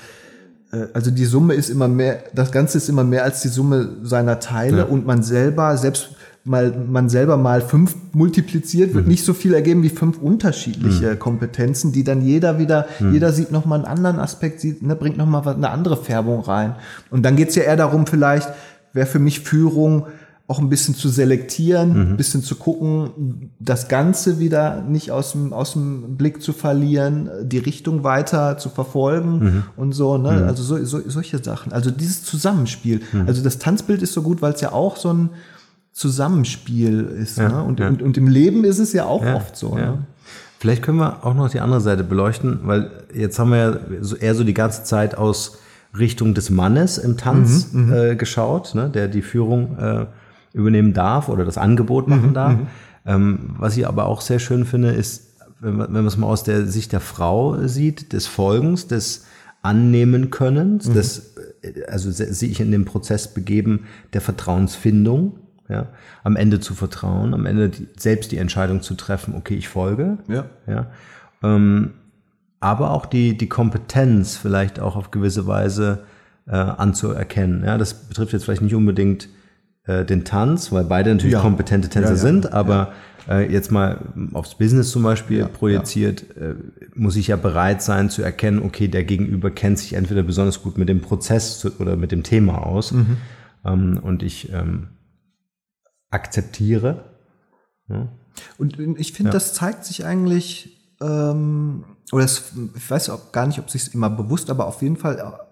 also 0.94 1.12
die 1.12 1.26
Summe 1.26 1.54
ist 1.54 1.70
immer 1.70 1.88
mehr, 1.88 2.24
das 2.34 2.52
Ganze 2.52 2.78
ist 2.78 2.90
immer 2.90 3.04
mehr 3.04 3.24
als 3.24 3.42
die 3.42 3.50
Summe 3.50 3.98
seiner 4.04 4.40
Teile 4.40 4.80
ja. 4.80 4.84
und 4.86 5.06
man 5.06 5.22
selber, 5.24 5.76
selbst 5.78 6.12
mal 6.44 6.74
man 6.88 7.10
selber 7.10 7.38
mal 7.38 7.62
fünf 7.62 7.96
multipliziert, 8.14 8.94
wird 8.94 9.06
mhm. 9.06 9.12
nicht 9.12 9.26
so 9.26 9.34
viel 9.34 9.54
ergeben 9.54 9.84
wie 9.84 9.90
fünf 9.90 10.18
unterschiedliche 10.18 11.12
mhm. 11.12 11.20
Kompetenzen, 11.20 11.92
die 11.92 12.04
dann 12.04 12.22
jeder 12.22 12.58
wieder, 12.58 12.88
mhm. 13.00 13.14
jeder 13.14 13.32
sieht 13.32 13.52
nochmal 13.52 13.80
einen 13.80 13.88
anderen 13.88 14.20
Aspekt, 14.20 14.60
sieht, 14.60 14.82
ne, 14.82 14.96
bringt 14.96 15.18
nochmal 15.18 15.48
eine 15.48 15.70
andere 15.70 15.98
Färbung 15.98 16.42
rein. 16.42 16.76
Und 17.10 17.24
dann 17.24 17.36
geht's 17.36 17.56
ja 17.56 17.64
eher 17.64 17.78
darum, 17.78 18.08
vielleicht, 18.08 18.50
wäre 18.94 19.08
für 19.08 19.20
mich 19.20 19.42
Führung 19.42 20.08
auch 20.52 20.60
ein 20.60 20.70
bisschen 20.70 20.96
zu 20.96 21.10
selektieren, 21.10 21.90
mhm. 21.90 22.12
ein 22.12 22.18
bisschen 22.18 22.44
zu 22.44 22.56
gucken, 22.56 23.52
das 23.60 23.88
Ganze 23.88 24.40
wieder 24.40 24.82
nicht 24.82 25.12
aus 25.12 25.32
dem, 25.32 25.54
aus 25.54 25.74
dem 25.74 26.18
Blick 26.18 26.42
zu 26.42 26.54
verlieren, 26.54 27.30
die 27.44 27.60
Richtung 27.60 28.04
weiter 28.04 28.58
zu 28.58 28.70
verfolgen 28.70 29.40
mhm. 29.40 29.64
und 29.78 29.94
so, 29.94 30.18
ne? 30.18 30.32
Mhm. 30.32 30.44
Also 30.44 30.64
so, 30.64 30.84
so, 30.86 31.02
solche 31.08 31.44
Sachen. 31.44 31.72
Also 31.72 31.90
dieses 31.90 32.24
Zusammenspiel. 32.24 33.02
Mhm. 33.14 33.28
Also 33.28 33.42
das 33.44 33.58
Tanzbild 33.58 34.02
ist 34.02 34.14
so 34.14 34.22
gut, 34.22 34.42
weil 34.42 34.54
es 34.54 34.62
ja 34.62 34.74
auch 34.74 34.98
so 34.98 35.14
ein, 35.14 35.30
Zusammenspiel 35.94 37.02
ist. 37.22 37.38
Ja, 37.38 37.50
ne? 37.50 37.64
und, 37.64 37.80
ja. 37.80 37.88
und, 37.88 38.02
und, 38.02 38.18
im 38.18 38.28
Leben 38.28 38.64
ist 38.64 38.80
es 38.80 38.94
ja 38.94 39.06
auch 39.06 39.24
ja, 39.24 39.36
oft 39.36 39.58
so. 39.58 39.76
Ne? 39.76 40.06
Vielleicht 40.60 40.84
können 40.84 41.00
wir 41.00 41.26
auch 41.26 41.34
noch 41.34 41.50
die 41.50 41.60
andere 41.60 41.82
Seite 41.82 42.04
beleuchten, 42.04 42.60
weil 42.64 42.92
jetzt 43.14 43.40
haben 43.40 43.52
wir 43.52 43.58
ja 43.58 43.80
so 44.02 44.16
eher 44.16 44.36
so 44.36 44.44
die 44.44 44.54
ganze 44.54 44.84
Zeit 44.84 45.18
aus 45.18 45.58
Richtung 45.98 46.34
des 46.34 46.50
Mannes 46.50 46.98
im 46.98 47.18
Tanz 47.18 47.74
mhm, 47.74 47.88
mhm. 47.88 47.94
äh, 47.94 48.16
geschaut, 48.16 48.74
ne? 48.76 48.90
der 48.90 49.08
die 49.08 49.22
Führung 49.22 49.78
äh, 49.78 50.06
übernehmen 50.54 50.94
darf 50.94 51.30
oder 51.30 51.46
das 51.46 51.58
Angebot 51.58 52.08
machen 52.08 52.30
mhm, 52.30 52.34
darf. 52.34 52.54
Mhm. 52.54 52.68
Ähm, 53.06 53.40
was 53.58 53.78
ich 53.78 53.88
aber 53.88 54.06
auch 54.06 54.22
sehr 54.22 54.40
schön 54.40 54.66
finde, 54.66 54.92
ist, 54.92 55.38
wenn 55.60 55.76
man, 55.76 55.88
wenn 55.88 55.94
man 55.94 56.08
es 56.08 56.18
mal 56.18 56.28
aus 56.28 56.44
der 56.44 56.66
Sicht 56.66 56.92
der 56.92 57.00
Frau 57.00 57.68
sieht, 57.68 58.14
des 58.14 58.28
Folgens, 58.28 58.88
des 58.88 59.26
Annehmen 59.62 60.32
können, 60.32 60.74
mhm. 60.74 60.94
des, 60.94 61.36
also 61.88 62.12
sich 62.12 62.60
in 62.60 62.72
den 62.72 62.86
Prozess 62.86 63.34
begeben 63.34 63.86
der 64.14 64.22
Vertrauensfindung, 64.22 65.38
ja, 65.70 65.88
am 66.24 66.36
Ende 66.36 66.60
zu 66.60 66.74
vertrauen, 66.74 67.34
am 67.34 67.46
Ende 67.46 67.70
die, 67.70 67.88
selbst 67.96 68.32
die 68.32 68.38
Entscheidung 68.38 68.82
zu 68.82 68.96
treffen, 68.96 69.36
okay, 69.36 69.56
ich 69.56 69.70
folge, 69.70 70.18
ja, 70.28 70.46
ja, 70.68 70.88
ähm, 71.44 71.92
aber 72.60 72.92
auch 72.92 73.06
die, 73.06 73.38
die 73.38 73.50
Kompetenz 73.50 74.38
vielleicht 74.38 74.80
auch 74.80 74.96
auf 74.96 75.12
gewisse 75.12 75.48
Weise 75.48 76.04
äh, 76.48 76.56
anzuerkennen. 76.56 77.64
Ja, 77.64 77.78
das 77.78 77.94
betrifft 77.94 78.34
jetzt 78.34 78.46
vielleicht 78.46 78.62
nicht 78.62 78.76
unbedingt 78.76 79.30
äh, 79.86 80.06
den 80.06 80.26
Tanz, 80.26 80.72
weil 80.72 80.84
beide 80.84 81.12
natürlich 81.12 81.34
ja. 81.34 81.42
kompetente 81.42 81.90
Tänzer 81.90 82.10
ja, 82.10 82.16
ja, 82.16 82.22
sind, 82.22 82.54
aber 82.54 82.94
äh, 83.28 83.52
jetzt 83.52 83.72
mal 83.72 84.00
aufs 84.34 84.56
Business 84.56 84.92
zum 84.92 85.04
Beispiel 85.04 85.46
projiziert, 85.46 86.26
äh, 86.38 86.56
muss 86.96 87.16
ich 87.16 87.28
ja 87.28 87.36
bereit 87.36 87.82
sein 87.82 88.10
zu 88.10 88.22
erkennen, 88.22 88.62
okay, 88.64 88.88
der 88.88 89.04
Gegenüber 89.04 89.52
kennt 89.52 89.80
sich 89.80 89.94
entweder 89.94 90.24
besonders 90.24 90.62
gut 90.62 90.78
mit 90.78 90.90
dem 90.90 91.02
Prozess 91.02 91.66
oder 91.80 91.96
mit 91.96 92.12
dem 92.12 92.24
Thema 92.24 92.66
aus. 92.66 92.92
Mhm. 92.92 93.18
Ähm, 93.66 94.00
und 94.02 94.24
ich 94.24 94.52
ähm, 94.52 94.90
akzeptiere. 96.10 97.06
Und 98.58 98.80
ich 98.98 99.14
finde, 99.14 99.32
das 99.32 99.54
zeigt 99.54 99.86
sich 99.86 100.06
eigentlich, 100.06 100.96
ähm, 101.02 101.84
oder 102.12 102.26
es, 102.26 102.54
ich 102.76 102.90
weiß 102.90 103.10
auch 103.10 103.32
gar 103.32 103.48
nicht, 103.48 103.60
ob 103.60 103.70
sich 103.70 103.94
immer 103.94 104.10
bewusst, 104.10 104.50
aber 104.50 104.68
auf 104.68 104.82
jeden 104.82 104.98
Fall 104.98 105.18
äh, 105.18 105.51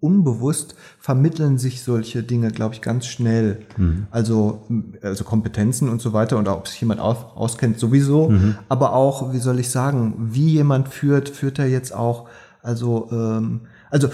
unbewusst 0.00 0.74
vermitteln 0.98 1.58
sich 1.58 1.82
solche 1.82 2.22
Dinge, 2.22 2.50
glaube 2.50 2.74
ich, 2.74 2.80
ganz 2.80 3.06
schnell. 3.06 3.60
Mhm. 3.76 4.06
Also, 4.10 4.66
also 5.02 5.24
Kompetenzen 5.24 5.88
und 5.88 6.00
so 6.00 6.12
weiter 6.12 6.38
und 6.38 6.48
auch, 6.48 6.58
ob 6.58 6.68
sich 6.68 6.80
jemand 6.80 7.00
aus, 7.00 7.18
auskennt, 7.34 7.78
sowieso. 7.78 8.30
Mhm. 8.30 8.56
Aber 8.68 8.94
auch, 8.94 9.32
wie 9.32 9.38
soll 9.38 9.60
ich 9.60 9.70
sagen, 9.70 10.30
wie 10.32 10.54
jemand 10.54 10.88
führt, 10.88 11.28
führt 11.28 11.58
er 11.58 11.68
jetzt 11.68 11.94
auch, 11.94 12.28
also, 12.62 13.08
ähm, 13.12 13.62
also 13.90 14.08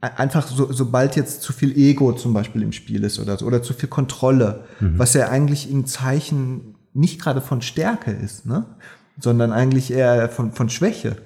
einfach 0.00 0.46
so, 0.48 0.72
sobald 0.72 1.14
jetzt 1.14 1.42
zu 1.42 1.52
viel 1.52 1.76
Ego 1.76 2.12
zum 2.12 2.34
Beispiel 2.34 2.62
im 2.62 2.72
Spiel 2.72 3.04
ist 3.04 3.20
oder 3.20 3.38
so, 3.38 3.46
oder 3.46 3.62
zu 3.62 3.72
viel 3.72 3.88
Kontrolle, 3.88 4.64
mhm. 4.80 4.98
was 4.98 5.14
ja 5.14 5.28
eigentlich 5.28 5.70
ein 5.70 5.86
Zeichen 5.86 6.74
nicht 6.94 7.20
gerade 7.20 7.40
von 7.40 7.62
Stärke 7.62 8.10
ist, 8.10 8.44
ne? 8.44 8.66
sondern 9.18 9.52
eigentlich 9.52 9.92
eher 9.92 10.28
von, 10.28 10.52
von 10.52 10.68
Schwäche. 10.68 11.16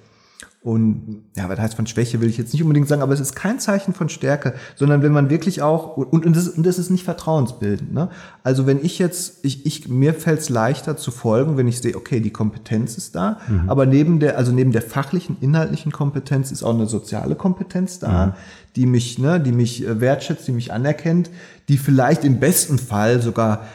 Und 0.67 1.23
ja, 1.37 1.49
was 1.49 1.61
heißt 1.61 1.75
von 1.77 1.87
Schwäche, 1.87 2.21
will 2.21 2.29
ich 2.29 2.39
jetzt 2.39 2.53
nicht 2.53 2.61
unbedingt 2.61 2.89
sagen, 2.89 3.01
aber 3.01 3.13
es 3.13 3.21
ist 3.21 3.37
kein 3.37 3.61
Zeichen 3.61 3.95
von 3.95 4.09
Stärke, 4.09 4.55
sondern 4.75 5.01
wenn 5.01 5.13
man 5.13 5.31
wirklich 5.31 5.63
auch, 5.63 5.97
und, 5.97 6.27
und, 6.27 6.35
das, 6.35 6.49
und 6.49 6.67
das 6.67 6.81
ist 6.81 6.91
nicht 6.91 7.05
vertrauensbildend. 7.05 7.95
Ne? 7.95 8.09
Also 8.43 8.67
wenn 8.67 8.85
ich 8.85 8.99
jetzt, 8.99 9.45
ich, 9.45 9.65
ich, 9.65 9.89
mir 9.89 10.13
fällt 10.13 10.41
es 10.41 10.49
leichter 10.49 10.97
zu 10.97 11.13
folgen, 11.13 11.57
wenn 11.57 11.69
ich 11.69 11.81
sehe, 11.81 11.95
okay, 11.95 12.19
die 12.19 12.33
Kompetenz 12.33 12.99
ist 12.99 13.15
da, 13.15 13.39
mhm. 13.47 13.71
aber 13.71 13.87
neben 13.87 14.19
der, 14.19 14.39
also 14.39 14.51
neben 14.51 14.73
der 14.73 14.83
fachlichen, 14.83 15.37
inhaltlichen 15.41 15.93
Kompetenz 15.93 16.51
ist 16.51 16.65
auch 16.65 16.75
eine 16.75 16.87
soziale 16.87 17.37
Kompetenz 17.37 18.01
da, 18.01 18.27
mhm. 18.27 18.33
die 18.75 18.87
mich, 18.87 19.21
ne, 19.21 19.39
die 19.39 19.53
mich 19.53 19.87
äh, 19.87 20.01
wertschätzt, 20.01 20.49
die 20.49 20.53
mich 20.53 20.73
anerkennt, 20.73 21.31
die 21.69 21.79
vielleicht 21.79 22.25
im 22.25 22.41
besten 22.41 22.81
Fall 22.81 23.23
sogar 23.23 23.69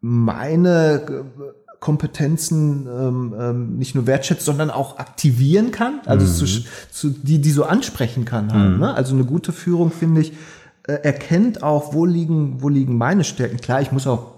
meine 0.00 1.00
äh, 1.06 1.63
Kompetenzen 1.84 2.86
ähm, 2.86 3.34
ähm, 3.38 3.76
nicht 3.76 3.94
nur 3.94 4.06
wertschätzt, 4.06 4.46
sondern 4.46 4.70
auch 4.70 4.98
aktivieren 4.98 5.70
kann, 5.70 6.00
also 6.06 6.24
mhm. 6.24 6.32
zu, 6.32 6.64
zu, 6.90 7.10
die, 7.10 7.42
die 7.42 7.50
so 7.50 7.64
ansprechen 7.64 8.24
kann. 8.24 8.50
Halt, 8.50 8.72
mhm. 8.72 8.78
ne? 8.78 8.94
Also 8.94 9.14
eine 9.14 9.26
gute 9.26 9.52
Führung, 9.52 9.90
finde 9.90 10.22
ich, 10.22 10.32
äh, 10.88 10.94
erkennt 10.94 11.62
auch, 11.62 11.92
wo 11.92 12.06
liegen, 12.06 12.62
wo 12.62 12.70
liegen 12.70 12.96
meine 12.96 13.22
Stärken. 13.22 13.58
Klar, 13.58 13.82
ich 13.82 13.92
muss 13.92 14.06
auch 14.06 14.32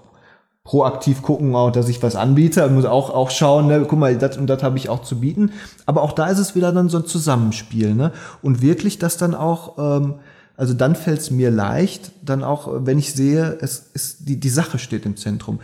proaktiv 0.65 1.23
gucken, 1.23 1.55
auch, 1.55 1.71
dass 1.71 1.89
ich 1.89 2.03
was 2.03 2.17
anbiete, 2.17 2.65
ich 2.67 2.73
muss 2.73 2.85
auch, 2.85 3.11
auch 3.11 3.31
schauen, 3.31 3.69
ne, 3.69 3.87
guck 3.89 3.97
mal, 4.01 4.19
das 4.19 4.37
und 4.37 4.49
das 4.49 4.65
habe 4.65 4.77
ich 4.77 4.89
auch 4.89 5.03
zu 5.03 5.21
bieten. 5.21 5.53
Aber 5.87 6.03
auch 6.03 6.15
da 6.15 6.27
ist 6.27 6.41
es 6.41 6.57
wieder 6.57 6.73
dann 6.73 6.89
so 6.89 6.99
ein 6.99 7.07
Zusammenspiel. 7.07 7.95
Ne? 7.95 8.11
Und 8.43 8.61
wirklich 8.61 8.99
das 8.99 9.19
dann 9.19 9.37
auch, 9.37 9.79
ähm, 9.79 10.15
also 10.57 10.75
dann 10.75 10.97
fällt 10.97 11.21
es 11.21 11.31
mir 11.31 11.53
leicht, 11.53 12.11
dann 12.25 12.43
auch, 12.43 12.69
wenn 12.81 12.99
ich 12.99 13.13
sehe, 13.13 13.57
es 13.61 13.89
ist, 13.95 14.29
die, 14.29 14.41
die 14.41 14.49
Sache 14.49 14.81
steht 14.81 15.07
im 15.07 15.17
Zentrum 15.17 15.61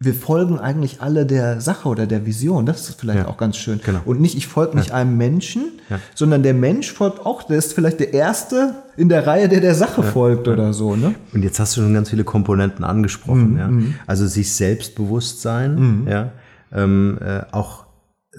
wir 0.00 0.14
folgen 0.14 0.58
eigentlich 0.58 1.00
alle 1.00 1.24
der 1.24 1.60
Sache 1.60 1.88
oder 1.88 2.06
der 2.06 2.26
Vision. 2.26 2.66
Das 2.66 2.88
ist 2.88 3.00
vielleicht 3.00 3.20
ja, 3.20 3.28
auch 3.28 3.36
ganz 3.36 3.56
schön. 3.56 3.80
Genau. 3.84 4.00
Und 4.04 4.20
nicht, 4.20 4.36
ich 4.36 4.46
folge 4.46 4.76
nicht 4.76 4.90
ja. 4.90 4.96
einem 4.96 5.16
Menschen, 5.16 5.72
ja. 5.88 5.98
sondern 6.14 6.42
der 6.42 6.54
Mensch 6.54 6.92
folgt 6.92 7.24
auch, 7.24 7.42
der 7.44 7.58
ist 7.58 7.72
vielleicht 7.72 8.00
der 8.00 8.12
Erste 8.12 8.74
in 8.96 9.08
der 9.08 9.26
Reihe, 9.26 9.48
der 9.48 9.60
der 9.60 9.74
Sache 9.74 10.02
folgt 10.02 10.48
oder 10.48 10.72
so. 10.72 10.96
Ne? 10.96 11.14
Und 11.32 11.42
jetzt 11.42 11.58
hast 11.60 11.76
du 11.76 11.82
schon 11.82 11.94
ganz 11.94 12.10
viele 12.10 12.24
Komponenten 12.24 12.84
angesprochen. 12.84 13.54
Mhm. 13.54 13.76
Mhm. 13.76 13.94
Also 14.06 14.26
sich 14.26 14.52
Selbstbewusstsein, 14.52 15.74
mhm. 15.76 16.08
ja, 16.08 16.32
ähm, 16.72 17.18
äh, 17.20 17.42
auch 17.52 17.84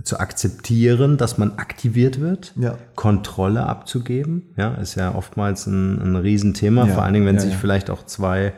zu 0.03 0.19
akzeptieren, 0.19 1.15
dass 1.17 1.37
man 1.37 1.53
aktiviert 1.53 2.19
wird, 2.19 2.53
ja. 2.57 2.77
Kontrolle 2.95 3.65
abzugeben, 3.65 4.53
ja, 4.57 4.73
ist 4.75 4.95
ja 4.95 5.15
oftmals 5.15 5.67
ein, 5.67 6.01
ein 6.01 6.15
Riesenthema, 6.17 6.85
vor 6.87 7.03
allen 7.03 7.13
Dingen, 7.13 7.25
wenn 7.25 7.39
sich 7.39 7.55
vielleicht 7.55 7.89
auch 7.89 8.05
zwei 8.05 8.53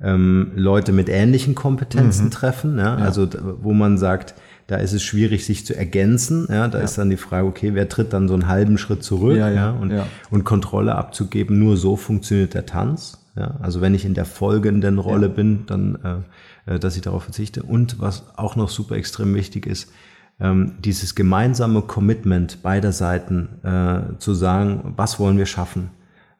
ähm, 0.00 0.52
Leute 0.54 0.92
mit 0.92 1.08
ähnlichen 1.08 1.54
Kompetenzen 1.54 2.26
mhm. 2.26 2.30
treffen. 2.30 2.78
Ja? 2.78 2.96
Also 2.96 3.28
wo 3.62 3.72
man 3.72 3.98
sagt, 3.98 4.34
da 4.66 4.76
ist 4.76 4.92
es 4.92 5.02
schwierig, 5.02 5.44
sich 5.44 5.64
zu 5.64 5.76
ergänzen. 5.76 6.46
Ja? 6.50 6.68
Da 6.68 6.78
ja. 6.78 6.84
ist 6.84 6.98
dann 6.98 7.10
die 7.10 7.16
Frage, 7.16 7.46
okay, 7.46 7.74
wer 7.74 7.88
tritt 7.88 8.12
dann 8.12 8.28
so 8.28 8.34
einen 8.34 8.48
halben 8.48 8.78
Schritt 8.78 9.02
zurück 9.02 9.36
ja, 9.36 9.48
ja, 9.48 9.70
Und, 9.70 9.92
und 10.30 10.44
Kontrolle 10.44 10.94
abzugeben. 10.94 11.58
Nur 11.58 11.76
so 11.76 11.96
funktioniert 11.96 12.54
der 12.54 12.66
Tanz. 12.66 13.26
Ja? 13.36 13.56
Also 13.60 13.80
wenn 13.80 13.94
ich 13.94 14.04
in 14.04 14.14
der 14.14 14.24
folgenden 14.24 14.98
Rolle 14.98 15.28
bin, 15.28 15.64
dann, 15.66 16.24
äh, 16.66 16.74
äh, 16.74 16.78
dass 16.78 16.96
ich 16.96 17.02
darauf 17.02 17.24
verzichte. 17.24 17.62
Und 17.62 18.00
was 18.00 18.24
auch 18.36 18.56
noch 18.56 18.68
super 18.68 18.96
extrem 18.96 19.34
wichtig 19.34 19.66
ist, 19.66 19.92
ähm, 20.38 20.74
dieses 20.80 21.14
gemeinsame 21.14 21.82
Commitment 21.82 22.62
beider 22.62 22.92
Seiten 22.92 23.48
äh, 23.62 24.18
zu 24.18 24.34
sagen, 24.34 24.92
was 24.96 25.18
wollen 25.18 25.38
wir 25.38 25.46
schaffen? 25.46 25.90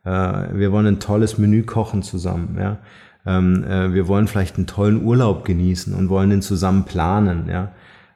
Äh, 0.05 0.11
wir 0.53 0.73
wollen 0.73 0.87
ein 0.87 1.01
tolles 1.01 1.39
Menü 1.39 1.63
kochen 1.63 2.03
zusammen. 2.03 2.57
Ja? 2.61 2.79
Ähm, 3.27 3.65
äh, 3.65 3.93
wir 3.93 4.09
wollen 4.09 4.29
vielleicht 4.29 4.57
einen 4.57 4.67
tollen 4.67 5.05
Urlaub 5.05 5.45
genießen 5.45 5.95
und 5.95 6.09
wollen 6.09 6.31
den 6.31 6.43
zusammen 6.43 6.85
planen, 6.85 7.49
ja. 7.51 7.73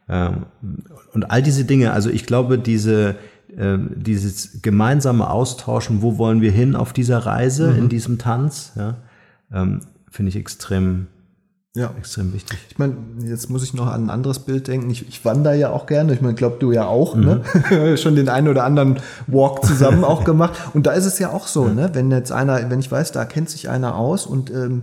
Ähm, 0.08 0.46
und 1.12 1.30
all 1.30 1.42
diese 1.42 1.64
Dinge, 1.64 1.92
also 1.92 2.10
ich 2.10 2.26
glaube, 2.26 2.58
diese, 2.58 3.16
äh, 3.56 3.78
dieses 3.94 4.62
gemeinsame 4.62 5.28
Austauschen, 5.28 6.02
wo 6.02 6.18
wollen 6.18 6.40
wir 6.40 6.52
hin 6.52 6.76
auf 6.76 6.92
dieser 6.92 7.18
Reise, 7.18 7.72
mhm. 7.72 7.78
in 7.78 7.88
diesem 7.88 8.18
Tanz, 8.18 8.72
ja, 8.76 8.96
ähm, 9.52 9.80
finde 10.10 10.30
ich 10.30 10.36
extrem, 10.36 11.06
ja. 11.74 11.94
extrem 11.98 12.32
wichtig. 12.32 12.58
Ich 12.68 12.78
meine, 12.78 12.96
jetzt 13.22 13.48
muss 13.48 13.62
ich 13.62 13.74
noch 13.74 13.86
an 13.86 14.06
ein 14.06 14.10
anderes 14.10 14.40
Bild 14.40 14.66
denken. 14.66 14.90
Ich, 14.90 15.08
ich 15.08 15.24
wandere 15.24 15.56
ja 15.56 15.70
auch 15.70 15.86
gerne. 15.86 16.12
Ich 16.12 16.20
meine, 16.20 16.34
glaube 16.34 16.56
du 16.58 16.72
ja 16.72 16.86
auch, 16.86 17.14
ne? 17.14 17.42
mhm. 17.70 17.76
ne? 17.76 17.96
Schon 17.98 18.16
den 18.16 18.28
einen 18.28 18.48
oder 18.48 18.64
anderen 18.64 19.00
Walk 19.26 19.64
zusammen 19.64 20.04
auch 20.10 20.24
gemacht. 20.24 20.58
Und 20.74 20.86
da 20.86 20.92
ist 20.92 21.06
es 21.06 21.18
ja 21.18 21.30
auch 21.30 21.46
so, 21.46 21.68
ne? 21.68 21.90
Wenn 21.92 22.10
jetzt 22.10 22.32
einer, 22.32 22.70
wenn 22.70 22.80
ich 22.80 22.90
weiß, 22.90 23.12
da 23.12 23.24
kennt 23.24 23.50
sich 23.50 23.68
einer 23.68 23.96
aus 23.96 24.26
und 24.26 24.50
ähm, 24.50 24.82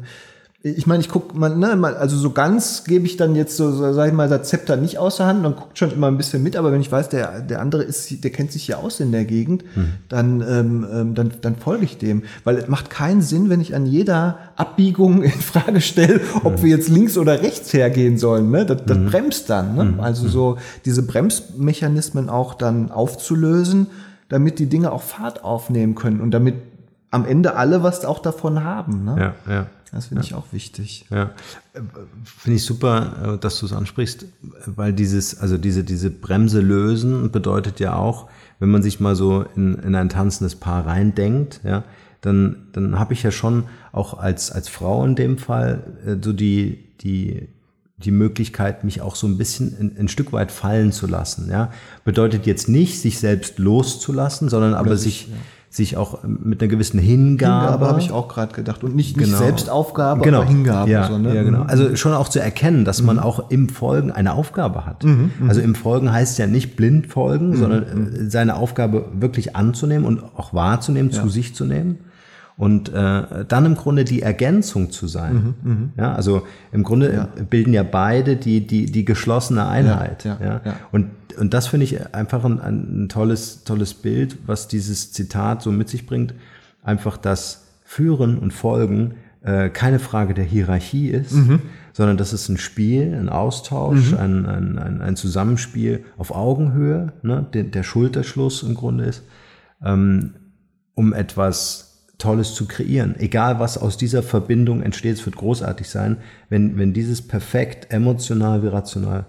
ich 0.76 0.88
meine, 0.88 1.02
ich 1.02 1.10
gucke 1.10 1.38
mal, 1.38 1.56
ne, 1.56 1.70
also 2.00 2.18
so 2.18 2.32
ganz 2.32 2.84
gebe 2.84 3.06
ich 3.06 3.18
dann 3.18 3.36
jetzt 3.36 3.56
so, 3.58 3.72
so 3.72 3.94
sag 3.94 4.08
ich 4.08 4.14
mal, 4.14 4.28
das 4.28 4.50
Zepter 4.50 4.76
nicht 4.76 4.98
außer 4.98 5.26
Hand 5.26 5.46
und 5.46 5.56
guckt 5.56 5.78
schon 5.78 5.92
immer 5.92 6.08
ein 6.08 6.18
bisschen 6.18 6.42
mit, 6.44 6.56
aber 6.56 6.72
wenn 6.72 6.82
ich 6.82 6.92
weiß, 6.92 7.10
der, 7.10 7.42
der 7.42 7.62
andere 7.62 7.84
ist, 7.84 8.24
der 8.24 8.32
kennt 8.32 8.52
sich 8.52 8.64
hier 8.64 8.80
aus 8.80 9.00
in 9.00 9.12
der 9.12 9.26
Gegend, 9.26 9.64
Hm. 9.74 9.90
dann, 10.10 10.42
ähm, 10.42 10.88
ähm, 10.92 11.16
dann, 11.16 11.32
dann 11.42 11.56
folge 11.56 11.86
ich 11.86 11.98
dem. 11.98 12.24
Weil 12.44 12.58
es 12.58 12.68
macht 12.68 12.90
keinen 12.90 13.22
Sinn, 13.22 13.50
wenn 13.50 13.62
ich 13.62 13.76
an 13.76 13.86
jeder 13.86 14.38
Abbiegung 14.56 15.22
in 15.24 15.32
Frage 15.32 15.82
stelle, 15.82 16.22
ob 16.44 16.62
wir 16.64 16.70
jetzt 16.70 16.90
links 16.90 17.18
oder 17.18 17.42
rechts 17.42 17.74
hergehen 17.74 18.18
sollen. 18.18 18.50
Ne? 18.52 18.66
Das, 18.66 18.80
Hm. 18.80 18.86
das 18.88 18.98
bremst 19.12 19.50
dann. 19.50 19.76
Ne? 19.76 19.94
Also 20.00 20.28
so 20.28 20.58
diese 20.86 21.04
Bremsmechanismen 21.04 22.30
auch 22.30 22.54
dann 22.54 22.92
aufzulösen, 22.92 23.88
damit 24.30 24.60
die 24.60 24.68
Dinge 24.68 24.92
auch 24.92 25.02
Fahrt 25.04 25.44
aufnehmen 25.44 25.96
können 25.96 26.20
und 26.22 26.32
damit 26.32 26.56
am 27.12 27.26
Ende 27.26 27.56
alle 27.56 27.84
was 27.84 28.04
auch 28.04 28.20
davon 28.20 28.64
haben. 28.64 29.06
Ne? 29.06 29.34
Ja, 29.48 29.54
ja. 29.54 29.66
Das 29.92 30.08
finde 30.08 30.24
ich 30.24 30.34
auch 30.34 30.52
wichtig. 30.52 31.06
Ja, 31.10 31.32
Äh, 31.74 31.82
finde 32.24 32.58
ich 32.58 32.66
super, 32.66 33.36
äh, 33.36 33.38
dass 33.38 33.60
du 33.60 33.66
es 33.66 33.74
ansprichst, 33.74 34.26
weil 34.66 34.94
dieses, 34.94 35.40
also 35.40 35.58
diese, 35.58 35.84
diese 35.84 36.10
Bremse 36.10 36.62
lösen 36.62 37.32
bedeutet 37.32 37.80
ja 37.80 37.96
auch, 37.96 38.30
wenn 38.60 38.70
man 38.70 38.84
sich 38.84 39.00
mal 39.00 39.16
so 39.16 39.46
in, 39.56 39.76
in 39.76 39.96
ein 39.96 40.10
tanzendes 40.10 40.56
Paar 40.56 40.86
reindenkt, 40.86 41.62
ja, 41.64 41.84
dann, 42.22 42.68
dann 42.74 43.00
habe 43.00 43.14
ich 43.14 43.24
ja 43.24 43.32
schon 43.32 43.66
auch 43.92 44.18
als, 44.18 44.52
als 44.52 44.68
Frau 44.68 45.06
in 45.06 45.16
dem 45.16 45.38
Fall 45.38 45.84
äh, 46.06 46.16
so 46.22 46.34
die, 46.34 46.84
die, 47.02 47.48
die 47.98 48.12
Möglichkeit, 48.12 48.84
mich 48.84 49.02
auch 49.02 49.16
so 49.16 49.28
ein 49.28 49.38
bisschen 49.38 49.76
ein, 49.80 49.98
ein 50.00 50.08
Stück 50.08 50.34
weit 50.34 50.52
fallen 50.52 50.92
zu 50.92 51.08
lassen. 51.08 51.50
Ja? 51.50 51.72
Bedeutet 52.04 52.46
jetzt 52.46 52.68
nicht, 52.70 53.00
sich 53.00 53.20
selbst 53.20 53.60
loszulassen, 53.60 54.50
sondern 54.50 54.74
aber 54.74 54.98
sich, 54.98 55.30
sich 55.70 55.98
auch 55.98 56.20
mit 56.24 56.62
einer 56.62 56.70
gewissen 56.70 57.00
Hingabe. 57.00 57.64
Hingabe 57.64 57.88
habe 57.88 58.00
ich 58.00 58.12
auch 58.12 58.28
gerade 58.28 58.54
gedacht. 58.54 58.84
Und 58.84 58.96
nicht, 58.96 59.18
nicht 59.18 59.28
Genau. 59.28 59.38
Selbstaufgabe, 59.38 60.22
genau. 60.22 60.40
aber 60.40 60.48
Hingabe. 60.48 60.90
Ja, 60.90 61.08
so, 61.08 61.18
ne? 61.18 61.36
ja, 61.36 61.44
genau. 61.44 61.64
Also 61.64 61.96
schon 61.96 62.14
auch 62.14 62.30
zu 62.30 62.40
erkennen, 62.40 62.86
dass 62.86 63.02
man 63.02 63.20
auch 63.20 63.50
im 63.52 63.70
Folgen 63.70 64.12
eine 64.12 64.34
Aufgabe 64.34 64.86
hat. 64.86 65.04
Also 65.48 65.62
im 65.62 65.76
Folgen 65.76 66.12
heißt 66.12 66.38
ja 66.40 66.48
nicht 66.48 66.76
blind 66.76 67.08
folgen, 67.08 67.56
sondern 67.56 67.84
äh, 67.84 68.30
seine 68.30 68.56
Aufgabe 68.56 69.06
wirklich 69.20 69.56
anzunehmen 69.56 70.06
und 70.06 70.24
auch 70.36 70.54
wahrzunehmen, 70.54 71.12
zu 71.12 71.30
sich 71.30 71.54
zu 71.54 71.66
nehmen. 71.66 72.00
Und 72.58 72.90
äh, 72.90 73.46
dann 73.48 73.66
im 73.68 73.76
Grunde 73.76 74.04
die 74.04 74.24
Ergänzung 74.24 74.90
zu 74.90 75.08
sein. 75.08 75.54
Ja, 75.96 76.16
also 76.16 76.42
im 76.72 76.82
Grunde 76.84 77.28
bilden 77.50 77.72
ja 77.72 77.84
beide 77.84 78.36
die, 78.36 78.66
die, 78.66 78.88
die 78.88 79.06
geschlossene 79.06 79.68
Einheit. 79.68 80.24
Ja, 80.24 80.40
ja, 80.42 80.62
ja. 80.66 80.76
Und, 80.92 81.12
und 81.38 81.54
das 81.54 81.68
finde 81.68 81.84
ich 81.84 82.16
einfach 82.16 82.44
ein, 82.44 82.60
ein 82.60 83.10
tolles, 83.10 83.64
tolles 83.64 83.94
Bild, 83.94 84.40
was 84.48 84.68
dieses 84.68 85.12
Zitat 85.14 85.62
so 85.62 85.72
mit 85.72 85.88
sich 85.88 86.08
bringt. 86.08 86.34
Einfach 86.82 87.18
das 87.18 87.68
Führen 87.84 88.40
und 88.40 88.54
Folgen 88.54 89.14
äh, 89.44 89.70
keine 89.70 90.00
Frage 90.00 90.34
der 90.34 90.44
Hierarchie 90.44 91.10
ist, 91.10 91.36
sondern 91.94 92.18
dass 92.18 92.34
es 92.34 92.50
ein 92.50 92.58
Spiel, 92.58 93.14
ein 93.14 93.30
Austausch, 93.30 94.14
ein, 94.14 94.46
ein, 94.46 94.78
ein, 94.78 95.02
ein 95.02 95.16
Zusammenspiel 95.16 96.04
auf 96.18 96.32
Augenhöhe, 96.32 97.14
ne, 97.22 97.46
der, 97.54 97.64
der 97.64 97.84
Schulterschluss 97.84 98.64
im 98.64 98.74
Grunde 98.74 99.06
ist, 99.06 99.24
ähm, 99.84 100.34
um 100.96 101.14
etwas 101.14 101.87
Tolles 102.18 102.56
zu 102.56 102.66
kreieren. 102.66 103.16
Egal, 103.20 103.60
was 103.60 103.78
aus 103.78 103.98
dieser 103.98 104.24
Verbindung 104.24 104.82
entsteht, 104.82 105.18
es 105.18 105.26
wird 105.26 105.36
großartig 105.36 105.90
sein, 105.90 106.18
wenn, 106.50 106.78
wenn 106.78 106.94
dieses 106.94 107.22
perfekt 107.22 107.94
emotional 107.94 108.64
wie 108.64 108.68
rational 108.68 109.26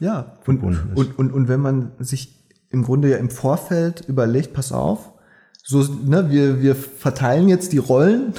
Ja, 0.00 0.36
und, 0.46 0.60
verbunden 0.60 0.90
ist. 0.92 0.98
und, 0.98 1.18
und, 1.18 1.32
und 1.32 1.48
wenn 1.48 1.60
man 1.60 1.92
sich 1.98 2.34
im 2.70 2.82
Grunde 2.82 3.10
ja 3.10 3.16
im 3.16 3.30
Vorfeld 3.30 4.02
überlegt, 4.08 4.52
pass 4.52 4.72
auf, 4.72 5.12
so, 5.68 5.84
ne, 6.04 6.30
wir, 6.30 6.62
wir 6.62 6.76
verteilen 6.76 7.48
jetzt 7.48 7.72
die 7.72 7.78
Rollen 7.78 8.34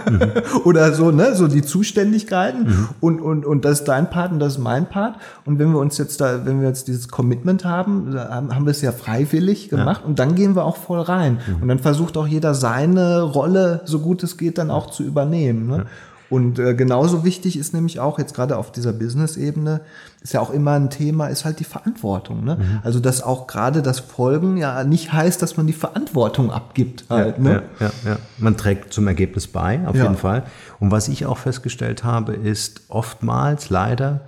oder 0.64 0.92
so, 0.92 1.10
ne, 1.10 1.34
so 1.34 1.48
die 1.48 1.62
Zuständigkeiten 1.62 2.88
und, 3.00 3.20
und, 3.20 3.44
und 3.44 3.64
das 3.64 3.80
ist 3.80 3.88
dein 3.88 4.10
Part 4.10 4.30
und 4.30 4.38
das 4.38 4.52
ist 4.52 4.58
mein 4.60 4.88
Part. 4.88 5.16
Und 5.44 5.58
wenn 5.58 5.72
wir 5.72 5.80
uns 5.80 5.98
jetzt 5.98 6.20
da, 6.20 6.46
wenn 6.46 6.60
wir 6.60 6.68
jetzt 6.68 6.86
dieses 6.86 7.08
Commitment 7.08 7.64
haben, 7.64 8.14
haben, 8.16 8.64
wir 8.64 8.70
es 8.70 8.80
ja 8.80 8.92
freiwillig 8.92 9.70
gemacht 9.70 10.04
und 10.06 10.20
dann 10.20 10.36
gehen 10.36 10.54
wir 10.54 10.64
auch 10.64 10.76
voll 10.76 11.00
rein. 11.00 11.40
Und 11.60 11.66
dann 11.66 11.80
versucht 11.80 12.16
auch 12.16 12.28
jeder 12.28 12.54
seine 12.54 13.22
Rolle, 13.22 13.80
so 13.84 13.98
gut 13.98 14.22
es 14.22 14.36
geht, 14.36 14.56
dann 14.56 14.70
auch 14.70 14.88
zu 14.88 15.02
übernehmen. 15.02 15.66
Ne? 15.66 15.86
Und 16.30 16.58
äh, 16.58 16.74
genauso 16.74 17.24
wichtig 17.24 17.58
ist 17.58 17.72
nämlich 17.72 18.00
auch 18.00 18.18
jetzt 18.18 18.34
gerade 18.34 18.58
auf 18.58 18.70
dieser 18.70 18.92
Business-Ebene, 18.92 19.80
ist 20.20 20.34
ja 20.34 20.40
auch 20.40 20.50
immer 20.50 20.72
ein 20.72 20.90
Thema, 20.90 21.28
ist 21.28 21.44
halt 21.46 21.58
die 21.58 21.64
Verantwortung. 21.64 22.44
Ne? 22.44 22.80
Also 22.84 23.00
dass 23.00 23.22
auch 23.22 23.46
gerade 23.46 23.80
das 23.80 24.00
Folgen 24.00 24.56
ja 24.58 24.84
nicht 24.84 25.12
heißt, 25.12 25.40
dass 25.40 25.56
man 25.56 25.66
die 25.66 25.72
Verantwortung 25.72 26.50
abgibt 26.50 27.04
halt. 27.08 27.38
ne? 27.38 27.62
Ja, 27.80 27.86
ja, 28.04 28.10
ja. 28.12 28.16
Man 28.36 28.56
trägt 28.58 28.92
zum 28.92 29.06
Ergebnis 29.06 29.46
bei, 29.46 29.80
auf 29.86 29.96
Ja. 29.96 30.02
jeden 30.02 30.16
Fall. 30.16 30.42
Und 30.80 30.90
was 30.90 31.08
ich 31.08 31.24
auch 31.24 31.38
festgestellt 31.38 32.04
habe, 32.04 32.34
ist 32.34 32.82
oftmals 32.88 33.70
leider, 33.70 34.20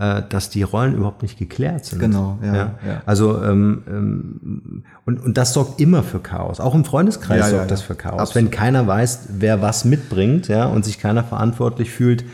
äh, 0.00 0.22
dass 0.30 0.48
die 0.48 0.62
Rollen 0.62 0.94
überhaupt 0.94 1.20
nicht 1.22 1.38
geklärt 1.38 1.84
sind. 1.84 1.98
Genau, 1.98 2.38
ja, 2.42 2.54
ja. 2.54 2.72
Also 3.04 3.42
ähm, 3.44 3.82
ähm, 3.86 4.82
und, 5.04 5.22
und 5.22 5.36
das 5.36 5.52
sorgt 5.52 5.78
immer 5.80 6.02
für 6.02 6.20
Chaos. 6.20 6.58
Auch 6.58 6.74
im 6.74 6.86
Freundeskreis 6.86 7.40
Ja, 7.40 7.44
ja, 7.44 7.50
sorgt 7.50 7.70
das 7.70 7.80
ja. 7.80 7.86
für 7.88 7.94
Chaos. 7.96 8.18
Absolut. 8.20 8.34
Wenn 8.36 8.50
keiner 8.50 8.86
weiß, 8.86 9.28
wer 9.38 9.60
was 9.60 9.84
mitbringt, 9.84 10.48
ja, 10.48 10.64
und 10.64 10.86
sich 10.86 10.98
keiner 10.98 11.22
verantwortlich 11.22 11.90
fühlt, 11.90 12.24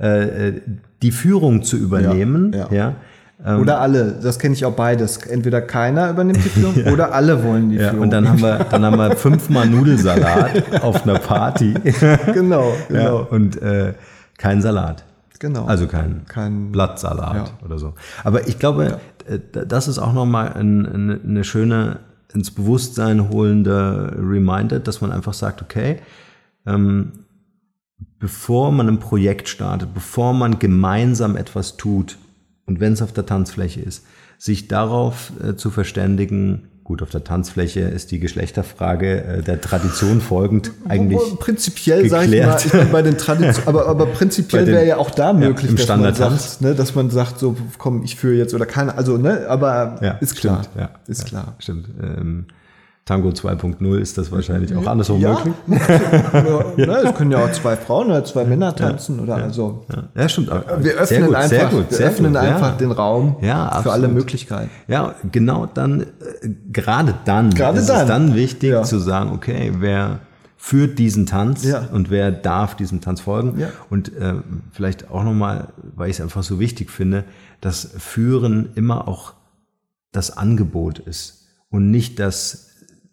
äh, 0.00 0.48
äh, 0.48 0.60
die 1.02 1.10
Führung 1.10 1.64
zu 1.64 1.76
übernehmen, 1.76 2.52
Ja, 2.52 2.68
ja, 2.70 2.76
ja. 2.76 2.94
Oder 3.56 3.80
alle, 3.80 4.16
das 4.20 4.38
kenne 4.40 4.54
ich 4.54 4.64
auch 4.64 4.72
beides. 4.74 5.18
Entweder 5.18 5.60
keiner 5.60 6.10
übernimmt 6.10 6.44
die 6.44 6.48
Führung 6.48 6.92
oder 6.92 7.12
alle 7.14 7.42
wollen 7.44 7.70
die 7.70 7.76
ja, 7.76 7.90
Führung. 7.90 8.04
und 8.04 8.10
dann 8.10 8.28
haben 8.28 8.40
wir, 8.42 8.64
dann 8.70 8.84
haben 8.84 8.96
wir 8.96 9.16
fünfmal 9.16 9.66
Nudelsalat 9.68 10.82
auf 10.82 11.02
einer 11.04 11.18
Party. 11.18 11.74
genau, 12.32 12.72
Ja, 12.90 12.96
genau. 13.00 13.26
und 13.30 13.60
äh, 13.62 13.94
kein 14.38 14.60
Salat. 14.62 15.04
Genau. 15.40 15.66
Also 15.66 15.86
kein, 15.86 16.24
Kein- 16.26 16.72
Blattsalat 16.72 17.34
Ja. 17.36 17.44
oder 17.64 17.78
so. 17.78 17.94
Aber 18.24 18.48
ich 18.48 18.58
glaube, 18.58 19.00
äh, 19.26 19.38
das 19.66 19.88
ist 19.88 19.98
auch 19.98 20.12
nochmal 20.12 20.52
ein, 20.54 20.86
eine, 20.86 21.20
eine 21.22 21.44
schöne, 21.44 22.00
ins 22.34 22.50
Bewusstsein 22.50 23.30
holende 23.30 24.12
Reminder, 24.18 24.80
dass 24.80 25.00
man 25.00 25.12
einfach 25.12 25.32
sagt, 25.34 25.62
okay, 25.62 26.00
ähm, 26.66 27.12
bevor 28.18 28.72
man 28.72 28.88
ein 28.88 28.98
Projekt 28.98 29.48
startet, 29.48 29.94
bevor 29.94 30.32
man 30.34 30.58
gemeinsam 30.58 31.36
etwas 31.36 31.76
tut, 31.76 32.18
und 32.66 32.80
wenn 32.80 32.92
es 32.92 33.00
auf 33.02 33.12
der 33.12 33.24
Tanzfläche 33.24 33.80
ist, 33.80 34.04
sich 34.36 34.68
darauf 34.68 35.32
äh, 35.42 35.56
zu 35.56 35.70
verständigen, 35.70 36.68
gut, 36.88 37.02
auf 37.02 37.10
der 37.10 37.22
Tanzfläche 37.22 37.80
ist 37.80 38.12
die 38.12 38.18
Geschlechterfrage 38.18 39.22
äh, 39.22 39.42
der 39.42 39.60
Tradition 39.60 40.22
folgend 40.22 40.72
eigentlich 40.88 41.20
prinzipiell 41.38 42.08
sage 42.08 42.34
ich 42.34 42.72
mal, 42.72 42.86
bei 42.86 43.02
den 43.02 43.18
Traditionen, 43.18 43.68
aber, 43.68 43.86
aber 43.86 44.06
prinzipiell 44.14 44.66
wäre 44.66 44.86
ja 44.86 44.96
auch 44.96 45.10
da 45.10 45.34
möglich, 45.34 45.70
im 45.70 45.76
dass 45.76 45.86
man 45.86 46.14
sagt, 46.14 46.62
ne, 46.62 46.74
dass 46.74 46.94
man 46.94 47.10
sagt, 47.10 47.40
so 47.40 47.56
komm, 47.76 48.04
ich 48.04 48.16
führe 48.16 48.36
jetzt 48.36 48.54
oder 48.54 48.64
keine, 48.64 48.96
also 48.96 49.18
ne, 49.18 49.46
aber 49.48 49.98
Ja, 50.00 50.12
ist 50.12 50.36
klar, 50.36 50.64
stimmt, 50.64 50.76
ja, 50.80 50.90
ist 51.06 51.20
ja, 51.24 51.28
klar. 51.28 51.54
Stimmt. 51.58 51.88
Ähm, 52.02 52.46
Tango 53.08 53.30
2.0 53.30 53.98
ist 53.98 54.18
das 54.18 54.30
wahrscheinlich 54.30 54.76
auch 54.76 54.86
andersrum 54.86 55.18
Ja, 55.18 55.38
möglich. 55.42 55.54
ja, 56.76 56.86
ne, 56.86 56.98
es 57.06 57.14
können 57.14 57.30
ja 57.30 57.42
auch 57.42 57.50
zwei 57.52 57.74
Frauen 57.74 58.08
oder 58.08 58.22
zwei 58.22 58.44
Männer 58.44 58.76
tanzen 58.76 59.18
oder 59.20 59.36
also. 59.36 59.86
Ja, 59.90 60.02
ja 60.14 60.28
stimmt. 60.28 60.48
Wir 60.50 60.92
öffnen 60.92 61.06
sehr 61.06 61.20
gut, 61.22 61.34
einfach, 61.34 61.48
sehr 61.48 61.66
gut, 61.68 61.90
wir 61.90 61.96
sehr 61.96 62.06
öffnen 62.08 62.32
gut, 62.34 62.42
einfach 62.42 62.72
ja. 62.72 62.76
den 62.76 62.92
Raum 62.92 63.36
Ja, 63.40 63.70
für 63.80 63.92
alle 63.92 64.04
absolut. 64.04 64.12
Möglichkeiten. 64.12 64.70
Ja, 64.88 65.14
genau 65.32 65.64
dann, 65.64 66.02
äh, 66.02 66.06
gerade 66.70 67.14
dann 67.24 67.48
Gerade 67.54 67.78
ist 67.78 67.88
dann. 67.88 68.02
es 68.02 68.06
dann 68.08 68.34
wichtig 68.34 68.72
Ja. 68.72 68.82
zu 68.82 68.98
sagen, 68.98 69.32
okay, 69.32 69.72
wer 69.78 70.18
führt 70.58 70.98
diesen 70.98 71.24
Tanz 71.24 71.64
Ja. 71.64 71.88
und 71.90 72.10
wer 72.10 72.30
darf 72.30 72.76
diesem 72.76 73.00
Tanz 73.00 73.22
folgen. 73.22 73.58
Ja. 73.58 73.68
Und 73.88 74.14
äh, 74.18 74.34
vielleicht 74.70 75.10
auch 75.10 75.24
nochmal, 75.24 75.68
weil 75.96 76.10
ich 76.10 76.16
es 76.16 76.20
einfach 76.20 76.42
so 76.42 76.60
wichtig 76.60 76.90
finde, 76.90 77.24
dass 77.62 77.88
Führen 77.96 78.68
immer 78.74 79.08
auch 79.08 79.32
das 80.12 80.36
Angebot 80.36 80.98
ist 80.98 81.46
und 81.70 81.90
nicht 81.90 82.18
das 82.18 82.67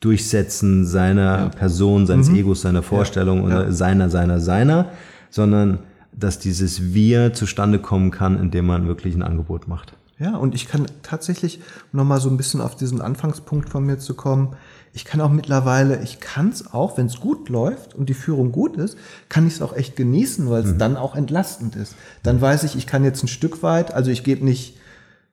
Durchsetzen 0.05 0.85
seiner 0.85 1.49
Person, 1.49 2.05
seines 2.05 2.29
Egos, 2.29 2.61
seiner 2.61 2.83
Vorstellung 2.83 3.43
oder 3.43 3.71
seiner, 3.71 4.11
seiner, 4.11 4.39
seiner, 4.39 4.91
sondern 5.31 5.79
dass 6.13 6.37
dieses 6.37 6.93
Wir 6.93 7.33
zustande 7.33 7.79
kommen 7.79 8.11
kann, 8.11 8.39
indem 8.39 8.67
man 8.67 8.87
wirklich 8.87 9.15
ein 9.15 9.23
Angebot 9.23 9.67
macht. 9.67 9.93
Ja, 10.19 10.37
und 10.37 10.53
ich 10.53 10.67
kann 10.67 10.85
tatsächlich 11.01 11.59
noch 11.91 12.05
mal 12.05 12.21
so 12.21 12.29
ein 12.29 12.37
bisschen 12.37 12.61
auf 12.61 12.75
diesen 12.75 13.01
Anfangspunkt 13.01 13.69
von 13.69 13.83
mir 13.83 13.97
zu 13.97 14.13
kommen. 14.13 14.55
Ich 14.93 15.03
kann 15.03 15.19
auch 15.19 15.31
mittlerweile, 15.31 16.01
ich 16.03 16.19
kann 16.19 16.49
es 16.49 16.71
auch, 16.71 16.97
wenn 16.97 17.07
es 17.07 17.19
gut 17.19 17.49
läuft 17.49 17.95
und 17.95 18.07
die 18.07 18.13
Führung 18.13 18.51
gut 18.51 18.77
ist, 18.77 18.97
kann 19.27 19.45
ich 19.45 19.55
es 19.55 19.61
auch 19.61 19.75
echt 19.75 19.95
genießen, 19.97 20.49
weil 20.49 20.63
es 20.63 20.77
dann 20.77 20.95
auch 20.95 21.15
entlastend 21.15 21.75
ist. 21.75 21.95
Dann 22.23 22.39
weiß 22.39 22.63
ich, 22.63 22.77
ich 22.77 22.85
kann 22.85 23.03
jetzt 23.03 23.23
ein 23.23 23.27
Stück 23.27 23.63
weit, 23.63 23.93
also 23.93 24.11
ich 24.11 24.23
gebe 24.23 24.45
nicht 24.45 24.77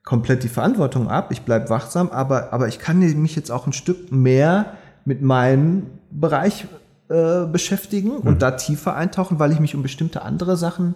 komplett 0.04 0.42
die 0.42 0.48
Verantwortung 0.48 1.08
ab, 1.08 1.30
ich 1.30 1.42
bleibe 1.42 1.70
wachsam, 1.70 2.10
aber, 2.10 2.52
aber 2.52 2.68
ich 2.68 2.78
kann 2.78 2.98
mich 2.98 3.36
jetzt 3.36 3.50
auch 3.50 3.66
ein 3.66 3.72
Stück 3.72 4.10
mehr 4.10 4.74
mit 5.04 5.22
meinem 5.22 5.86
Bereich 6.10 6.66
äh, 7.08 7.46
beschäftigen 7.46 8.16
und 8.16 8.42
da 8.42 8.52
tiefer 8.52 8.96
eintauchen, 8.96 9.38
weil 9.38 9.52
ich 9.52 9.60
mich 9.60 9.74
um 9.74 9.82
bestimmte 9.82 10.22
andere 10.22 10.56
Sachen 10.56 10.94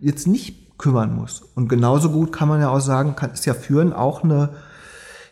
jetzt 0.00 0.26
nicht 0.26 0.78
kümmern 0.78 1.14
muss. 1.14 1.42
Und 1.54 1.68
genauso 1.68 2.10
gut 2.10 2.32
kann 2.32 2.48
man 2.48 2.60
ja 2.60 2.70
auch 2.70 2.80
sagen, 2.80 3.16
kann, 3.16 3.32
ist 3.32 3.46
ja 3.46 3.54
Führen 3.54 3.92
auch 3.92 4.24
eine, 4.24 4.50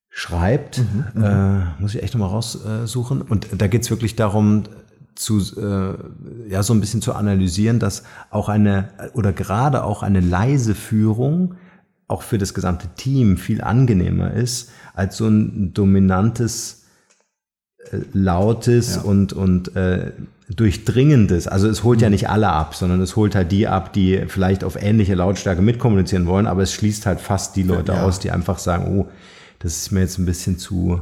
schreibt. 0.09 0.79
Mhm, 0.79 1.05
mhm. 1.13 1.23
äh, 1.23 1.81
muss 1.81 1.95
ich 1.95 2.03
echt 2.03 2.13
nochmal 2.13 2.29
raussuchen. 2.29 3.21
Und 3.21 3.47
da 3.57 3.67
geht 3.67 3.83
es 3.83 3.89
wirklich 3.89 4.15
darum, 4.15 4.63
zu, 5.15 5.39
äh, 5.59 6.49
ja, 6.49 6.63
so 6.63 6.73
ein 6.73 6.79
bisschen 6.79 7.01
zu 7.01 7.13
analysieren, 7.13 7.79
dass 7.79 8.03
auch 8.29 8.49
eine 8.49 8.89
oder 9.13 9.33
gerade 9.33 9.83
auch 9.83 10.03
eine 10.03 10.19
leise 10.19 10.75
Führung 10.75 11.55
auch 12.07 12.21
für 12.21 12.37
das 12.37 12.53
gesamte 12.53 12.87
Team 12.95 13.37
viel 13.37 13.61
angenehmer 13.61 14.31
ist 14.31 14.71
als 14.93 15.17
so 15.17 15.27
ein 15.27 15.73
dominantes, 15.73 16.85
äh, 17.91 17.99
lautes 18.13 18.95
ja. 18.95 19.01
und, 19.01 19.33
und 19.33 19.75
äh, 19.75 20.13
durchdringendes. 20.49 21.47
Also 21.47 21.67
es 21.67 21.83
holt 21.83 22.01
ja 22.01 22.07
mhm. 22.07 22.13
nicht 22.13 22.29
alle 22.29 22.49
ab, 22.49 22.75
sondern 22.75 23.01
es 23.01 23.15
holt 23.15 23.35
halt 23.35 23.51
die 23.51 23.67
ab, 23.67 23.91
die 23.93 24.23
vielleicht 24.27 24.63
auf 24.63 24.81
ähnliche 24.81 25.15
Lautstärke 25.15 25.61
mitkommunizieren 25.61 26.25
wollen, 26.25 26.47
aber 26.47 26.63
es 26.63 26.73
schließt 26.73 27.05
halt 27.05 27.19
fast 27.19 27.55
die 27.55 27.63
Leute 27.63 27.93
ja. 27.93 28.03
aus, 28.03 28.19
die 28.19 28.31
einfach 28.31 28.59
sagen, 28.59 28.97
oh, 28.97 29.07
das 29.59 29.75
ist 29.75 29.91
mir 29.91 30.01
jetzt 30.01 30.17
ein 30.17 30.25
bisschen 30.25 30.57
zu. 30.57 31.01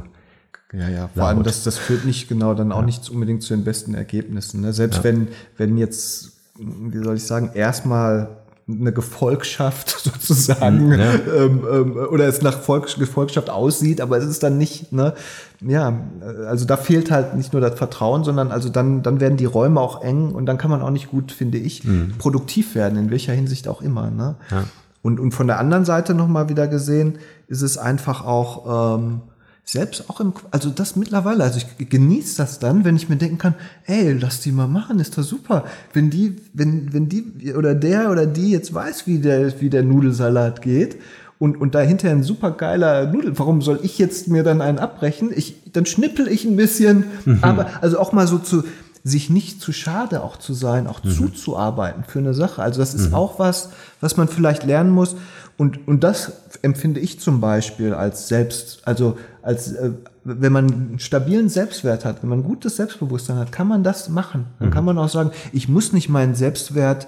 Ja, 0.72 0.88
ja, 0.88 1.08
vor 1.08 1.22
laut. 1.22 1.28
allem, 1.28 1.42
das, 1.44 1.62
das 1.62 1.78
führt 1.78 2.04
nicht 2.04 2.28
genau 2.28 2.54
dann 2.54 2.72
auch 2.72 2.80
ja. 2.80 2.86
nicht 2.86 3.08
unbedingt 3.08 3.42
zu 3.42 3.54
den 3.54 3.64
besten 3.64 3.94
Ergebnissen. 3.94 4.62
Ne? 4.62 4.72
Selbst 4.72 4.98
ja. 4.98 5.04
wenn, 5.04 5.28
wenn 5.56 5.78
jetzt, 5.78 6.32
wie 6.58 6.98
soll 6.98 7.16
ich 7.16 7.22
sagen, 7.22 7.50
erstmal 7.54 8.45
eine 8.68 8.92
Gefolgschaft 8.92 9.90
sozusagen 10.04 10.92
ja. 10.92 11.14
ähm, 11.36 11.64
ähm, 11.70 11.96
oder 11.96 12.26
es 12.26 12.42
nach 12.42 12.58
Volk, 12.60 12.94
Gefolgschaft 12.98 13.48
aussieht, 13.48 14.00
aber 14.00 14.18
es 14.18 14.24
ist 14.24 14.42
dann 14.42 14.58
nicht, 14.58 14.92
ne, 14.92 15.14
ja, 15.60 16.00
also 16.46 16.64
da 16.64 16.76
fehlt 16.76 17.10
halt 17.10 17.34
nicht 17.36 17.52
nur 17.52 17.62
das 17.62 17.78
Vertrauen, 17.78 18.24
sondern 18.24 18.50
also 18.50 18.68
dann, 18.68 19.02
dann 19.02 19.20
werden 19.20 19.36
die 19.36 19.44
Räume 19.44 19.80
auch 19.80 20.02
eng 20.02 20.32
und 20.32 20.46
dann 20.46 20.58
kann 20.58 20.70
man 20.70 20.82
auch 20.82 20.90
nicht 20.90 21.10
gut, 21.10 21.30
finde 21.30 21.58
ich, 21.58 21.84
mhm. 21.84 22.14
produktiv 22.18 22.74
werden, 22.74 22.98
in 22.98 23.10
welcher 23.10 23.32
Hinsicht 23.32 23.68
auch 23.68 23.82
immer. 23.82 24.10
Ne? 24.10 24.34
Ja. 24.50 24.64
Und, 25.00 25.20
und 25.20 25.30
von 25.30 25.46
der 25.46 25.60
anderen 25.60 25.84
Seite 25.84 26.14
nochmal 26.14 26.48
wieder 26.48 26.66
gesehen, 26.66 27.18
ist 27.46 27.62
es 27.62 27.78
einfach 27.78 28.24
auch, 28.24 28.96
ähm, 28.98 29.20
selbst 29.68 30.08
auch 30.08 30.20
im, 30.20 30.32
also 30.52 30.70
das 30.70 30.94
mittlerweile, 30.94 31.42
also 31.42 31.58
ich 31.78 31.88
genieße 31.88 32.36
das 32.36 32.60
dann, 32.60 32.84
wenn 32.84 32.94
ich 32.94 33.08
mir 33.08 33.16
denken 33.16 33.36
kann, 33.36 33.54
ey, 33.84 34.12
lass 34.12 34.40
die 34.40 34.52
mal 34.52 34.68
machen, 34.68 35.00
ist 35.00 35.18
doch 35.18 35.24
super. 35.24 35.64
Wenn 35.92 36.08
die, 36.08 36.36
wenn, 36.52 36.92
wenn 36.92 37.08
die 37.08 37.52
oder 37.52 37.74
der 37.74 38.12
oder 38.12 38.26
die 38.26 38.52
jetzt 38.52 38.72
weiß, 38.72 39.08
wie 39.08 39.18
der, 39.18 39.60
wie 39.60 39.68
der 39.68 39.82
Nudelsalat 39.82 40.62
geht 40.62 40.98
und, 41.40 41.60
und 41.60 41.74
dahinter 41.74 42.10
ein 42.10 42.22
super 42.22 42.52
geiler 42.52 43.10
Nudel, 43.10 43.36
warum 43.40 43.60
soll 43.60 43.80
ich 43.82 43.98
jetzt 43.98 44.28
mir 44.28 44.44
dann 44.44 44.62
einen 44.62 44.78
abbrechen? 44.78 45.32
Ich, 45.34 45.56
dann 45.72 45.84
schnippel 45.84 46.28
ich 46.28 46.44
ein 46.44 46.54
bisschen, 46.54 47.04
mhm. 47.24 47.38
aber 47.42 47.66
also 47.82 47.98
auch 47.98 48.12
mal 48.12 48.28
so 48.28 48.38
zu, 48.38 48.62
sich 49.02 49.30
nicht 49.30 49.60
zu 49.60 49.72
schade 49.72 50.22
auch 50.22 50.36
zu 50.36 50.54
sein, 50.54 50.86
auch 50.86 51.02
mhm. 51.02 51.10
zuzuarbeiten 51.10 52.04
für 52.04 52.20
eine 52.20 52.34
Sache. 52.34 52.62
Also 52.62 52.78
das 52.78 52.94
ist 52.94 53.08
mhm. 53.08 53.14
auch 53.14 53.40
was, 53.40 53.70
was 54.00 54.16
man 54.16 54.28
vielleicht 54.28 54.64
lernen 54.64 54.90
muss. 54.90 55.16
Und, 55.58 55.88
und 55.88 56.04
das 56.04 56.32
empfinde 56.62 57.00
ich 57.00 57.18
zum 57.18 57.40
Beispiel 57.40 57.94
als 57.94 58.28
selbst, 58.28 58.82
also 58.84 59.16
als 59.42 59.72
äh, 59.72 59.92
wenn 60.24 60.52
man 60.52 60.70
einen 60.70 60.98
stabilen 60.98 61.48
Selbstwert 61.48 62.04
hat, 62.04 62.22
wenn 62.22 62.28
man 62.28 62.42
gutes 62.42 62.76
Selbstbewusstsein 62.76 63.38
hat, 63.38 63.52
kann 63.52 63.68
man 63.68 63.82
das 63.82 64.08
machen. 64.08 64.46
Dann 64.58 64.68
mhm. 64.68 64.72
kann 64.72 64.84
man 64.84 64.98
auch 64.98 65.08
sagen, 65.08 65.30
ich 65.52 65.68
muss 65.68 65.92
nicht 65.92 66.08
meinen 66.08 66.34
Selbstwert 66.34 67.06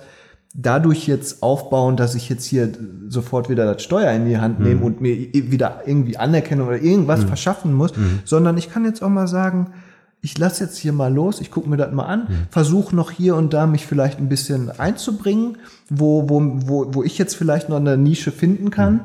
dadurch 0.54 1.06
jetzt 1.06 1.42
aufbauen, 1.42 1.96
dass 1.96 2.14
ich 2.14 2.28
jetzt 2.28 2.44
hier 2.44 2.72
sofort 3.08 3.50
wieder 3.50 3.74
das 3.74 3.82
Steuer 3.82 4.12
in 4.12 4.26
die 4.26 4.38
Hand 4.38 4.60
nehme 4.60 4.76
mhm. 4.76 4.86
und 4.86 5.00
mir 5.00 5.16
wieder 5.32 5.82
irgendwie 5.84 6.16
Anerkennung 6.16 6.68
oder 6.68 6.80
irgendwas 6.80 7.22
mhm. 7.22 7.28
verschaffen 7.28 7.74
muss, 7.74 7.96
mhm. 7.96 8.20
sondern 8.24 8.56
ich 8.56 8.70
kann 8.70 8.84
jetzt 8.84 9.02
auch 9.02 9.10
mal 9.10 9.28
sagen, 9.28 9.72
ich 10.20 10.36
lasse 10.36 10.64
jetzt 10.64 10.78
hier 10.78 10.92
mal 10.92 11.12
los, 11.12 11.40
ich 11.40 11.50
gucke 11.50 11.68
mir 11.68 11.76
das 11.76 11.92
mal 11.92 12.06
an, 12.06 12.20
mhm. 12.20 12.46
versuche 12.50 12.94
noch 12.94 13.10
hier 13.10 13.36
und 13.36 13.52
da 13.52 13.66
mich 13.66 13.86
vielleicht 13.86 14.18
ein 14.18 14.28
bisschen 14.28 14.70
einzubringen, 14.78 15.58
wo, 15.88 16.28
wo, 16.28 16.42
wo, 16.66 16.94
wo 16.94 17.02
ich 17.04 17.18
jetzt 17.18 17.36
vielleicht 17.36 17.68
noch 17.68 17.76
eine 17.76 17.96
Nische 17.96 18.32
finden 18.32 18.70
kann. 18.70 18.94
Mhm. 18.94 19.00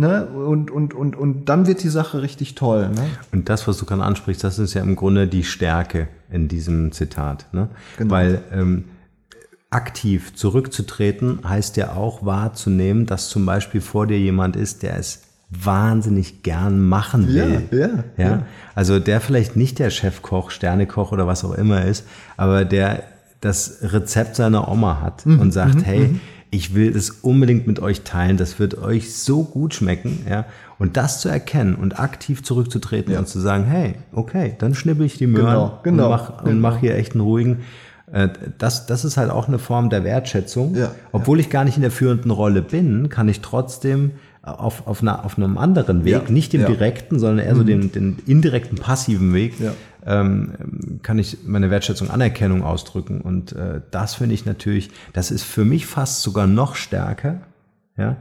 Ne? 0.00 0.26
Und, 0.26 0.72
und, 0.72 0.92
und, 0.92 1.14
und 1.14 1.44
dann 1.48 1.68
wird 1.68 1.82
die 1.84 1.88
Sache 1.88 2.20
richtig 2.20 2.56
toll. 2.56 2.88
Ne? 2.88 3.06
Und 3.30 3.48
das, 3.48 3.68
was 3.68 3.78
du 3.78 3.84
gerade 3.84 4.02
ansprichst, 4.02 4.42
das 4.42 4.58
ist 4.58 4.74
ja 4.74 4.82
im 4.82 4.96
Grunde 4.96 5.28
die 5.28 5.44
Stärke 5.44 6.08
in 6.30 6.48
diesem 6.48 6.90
Zitat. 6.90 7.46
Ne? 7.52 7.68
Genau. 7.96 8.10
Weil 8.12 8.42
ähm, 8.52 8.86
aktiv 9.70 10.34
zurückzutreten 10.34 11.40
heißt 11.48 11.76
ja 11.76 11.92
auch 11.92 12.24
wahrzunehmen, 12.24 13.06
dass 13.06 13.28
zum 13.28 13.46
Beispiel 13.46 13.80
vor 13.80 14.08
dir 14.08 14.18
jemand 14.18 14.56
ist, 14.56 14.82
der 14.82 14.98
es 14.98 15.22
wahnsinnig 15.62 16.42
gern 16.42 16.80
machen 16.80 17.28
will. 17.28 17.62
Ja, 17.70 17.78
ja, 17.78 17.88
ja. 18.16 18.24
ja. 18.24 18.42
Also 18.74 18.98
der 18.98 19.20
vielleicht 19.20 19.56
nicht 19.56 19.78
der 19.78 19.90
Chefkoch, 19.90 20.50
Sternekoch 20.50 21.12
oder 21.12 21.26
was 21.26 21.44
auch 21.44 21.54
immer 21.54 21.84
ist, 21.84 22.06
aber 22.36 22.64
der 22.64 23.04
das 23.40 23.78
Rezept 23.82 24.36
seiner 24.36 24.70
Oma 24.70 25.00
hat 25.02 25.26
mhm, 25.26 25.38
und 25.38 25.52
sagt, 25.52 25.76
mhm, 25.76 25.82
hey, 25.82 25.98
mhm. 26.00 26.20
ich 26.50 26.74
will 26.74 26.92
das 26.92 27.10
unbedingt 27.10 27.66
mit 27.66 27.78
euch 27.78 28.02
teilen, 28.02 28.38
das 28.38 28.58
wird 28.58 28.78
euch 28.78 29.14
so 29.14 29.44
gut 29.44 29.74
schmecken, 29.74 30.24
ja. 30.28 30.46
Und 30.78 30.96
das 30.96 31.20
zu 31.20 31.28
erkennen 31.28 31.76
und 31.76 32.00
aktiv 32.00 32.42
zurückzutreten 32.42 33.12
ja. 33.12 33.20
und 33.20 33.28
zu 33.28 33.38
sagen, 33.38 33.64
hey, 33.64 33.94
okay, 34.12 34.56
dann 34.58 34.74
schnippel 34.74 35.06
ich 35.06 35.18
die 35.18 35.28
Möhren 35.28 35.46
genau, 35.46 35.80
genau, 35.82 36.04
und 36.04 36.10
mach, 36.10 36.38
genau. 36.38 36.50
und 36.50 36.60
mach 36.60 36.78
hier 36.78 36.96
echt 36.96 37.12
einen 37.12 37.20
ruhigen. 37.20 37.58
Äh, 38.10 38.30
das, 38.58 38.86
das 38.86 39.04
ist 39.04 39.16
halt 39.16 39.30
auch 39.30 39.46
eine 39.46 39.58
Form 39.58 39.88
der 39.90 40.04
Wertschätzung. 40.04 40.74
Ja, 40.74 40.90
Obwohl 41.12 41.38
ich 41.38 41.48
gar 41.48 41.64
nicht 41.64 41.76
in 41.76 41.82
der 41.82 41.90
führenden 41.90 42.30
Rolle 42.30 42.62
bin, 42.62 43.08
kann 43.08 43.28
ich 43.28 43.40
trotzdem 43.40 44.12
auf, 44.44 44.86
auf, 44.86 45.00
einer, 45.00 45.24
auf 45.24 45.38
einem 45.38 45.56
anderen 45.56 46.04
Weg, 46.04 46.12
ja, 46.12 46.22
nicht 46.28 46.52
dem 46.52 46.62
ja. 46.62 46.66
direkten, 46.66 47.18
sondern 47.18 47.46
eher 47.46 47.56
so 47.56 47.62
mhm. 47.62 47.66
den, 47.66 47.92
den 47.92 48.16
indirekten, 48.26 48.76
passiven 48.78 49.32
Weg, 49.32 49.54
ja. 49.58 49.72
ähm, 50.06 51.00
kann 51.02 51.18
ich 51.18 51.38
meine 51.46 51.70
Wertschätzung, 51.70 52.10
Anerkennung 52.10 52.62
ausdrücken. 52.62 53.20
Und 53.20 53.52
äh, 53.52 53.80
das 53.90 54.16
finde 54.16 54.34
ich 54.34 54.44
natürlich, 54.44 54.90
das 55.12 55.30
ist 55.30 55.44
für 55.44 55.64
mich 55.64 55.86
fast 55.86 56.22
sogar 56.22 56.46
noch 56.46 56.74
stärker, 56.74 57.40
ja, 57.96 58.16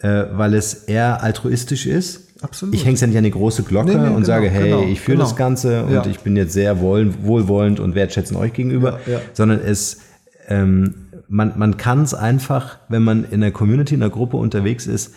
äh, 0.00 0.24
weil 0.32 0.54
es 0.54 0.74
eher 0.74 1.22
altruistisch 1.22 1.86
ist. 1.86 2.28
Absolut. 2.42 2.74
Ich 2.74 2.84
hänge 2.84 2.94
es 2.94 3.00
ja 3.00 3.06
nicht 3.06 3.18
an 3.18 3.24
die 3.24 3.30
große 3.30 3.62
Glocke 3.62 3.90
nee, 3.90 3.98
nee, 3.98 4.06
und 4.06 4.14
genau, 4.14 4.26
sage, 4.26 4.50
hey, 4.50 4.70
genau, 4.70 4.82
ich 4.82 5.00
führe 5.00 5.18
genau. 5.18 5.28
das 5.28 5.36
Ganze 5.36 5.84
und 5.84 6.06
ich 6.06 6.20
bin 6.20 6.34
jetzt 6.34 6.54
sehr 6.54 6.80
wohlwollend 6.80 7.78
und 7.78 7.94
wertschätzend 7.94 8.38
euch 8.38 8.52
gegenüber, 8.52 8.98
sondern 9.32 9.60
es 9.60 10.00
ähm, 10.48 11.02
man, 11.32 11.54
man 11.56 11.78
kann 11.78 12.02
es 12.02 12.12
einfach, 12.12 12.78
wenn 12.88 13.02
man 13.02 13.24
in 13.24 13.40
der 13.40 13.52
Community, 13.52 13.94
in 13.94 14.00
der 14.00 14.10
Gruppe 14.10 14.36
unterwegs 14.36 14.86
ist, 14.86 15.14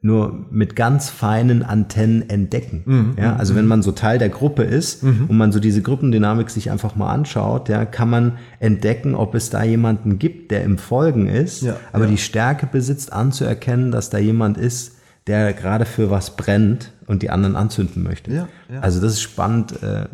nur 0.00 0.46
mit 0.50 0.76
ganz 0.76 1.10
feinen 1.10 1.62
Antennen 1.64 2.30
entdecken. 2.30 2.82
Mhm. 2.84 3.14
Ja, 3.18 3.34
also 3.36 3.54
wenn 3.56 3.66
man 3.66 3.82
so 3.82 3.90
Teil 3.92 4.18
der 4.18 4.28
Gruppe 4.28 4.62
ist 4.62 5.02
und 5.02 5.36
man 5.36 5.50
so 5.50 5.58
diese 5.58 5.82
Gruppendynamik 5.82 6.50
sich 6.50 6.70
einfach 6.70 6.94
mal 6.94 7.12
anschaut, 7.12 7.68
ja, 7.68 7.84
kann 7.84 8.08
man 8.08 8.38
entdecken, 8.60 9.14
ob 9.16 9.34
es 9.34 9.50
da 9.50 9.64
jemanden 9.64 10.18
gibt, 10.20 10.52
der 10.52 10.62
im 10.62 10.78
Folgen 10.78 11.26
ist, 11.26 11.62
Ja, 11.62 11.76
aber 11.92 12.04
ja. 12.04 12.10
die 12.10 12.18
Stärke 12.18 12.66
besitzt, 12.66 13.12
anzuerkennen, 13.12 13.90
dass 13.90 14.08
da 14.08 14.18
jemand 14.18 14.56
ist, 14.56 14.98
der 15.26 15.52
gerade 15.52 15.84
für 15.84 16.10
was 16.10 16.36
brennt 16.36 16.92
und 17.06 17.22
die 17.22 17.30
anderen 17.30 17.56
anzünden 17.56 18.02
möchte. 18.04 18.32
Ja, 18.32 18.48
ja. 18.72 18.80
Also 18.80 19.00
das 19.00 19.14
ist 19.14 19.22
spannend, 19.22 19.82
äh, 19.82 20.06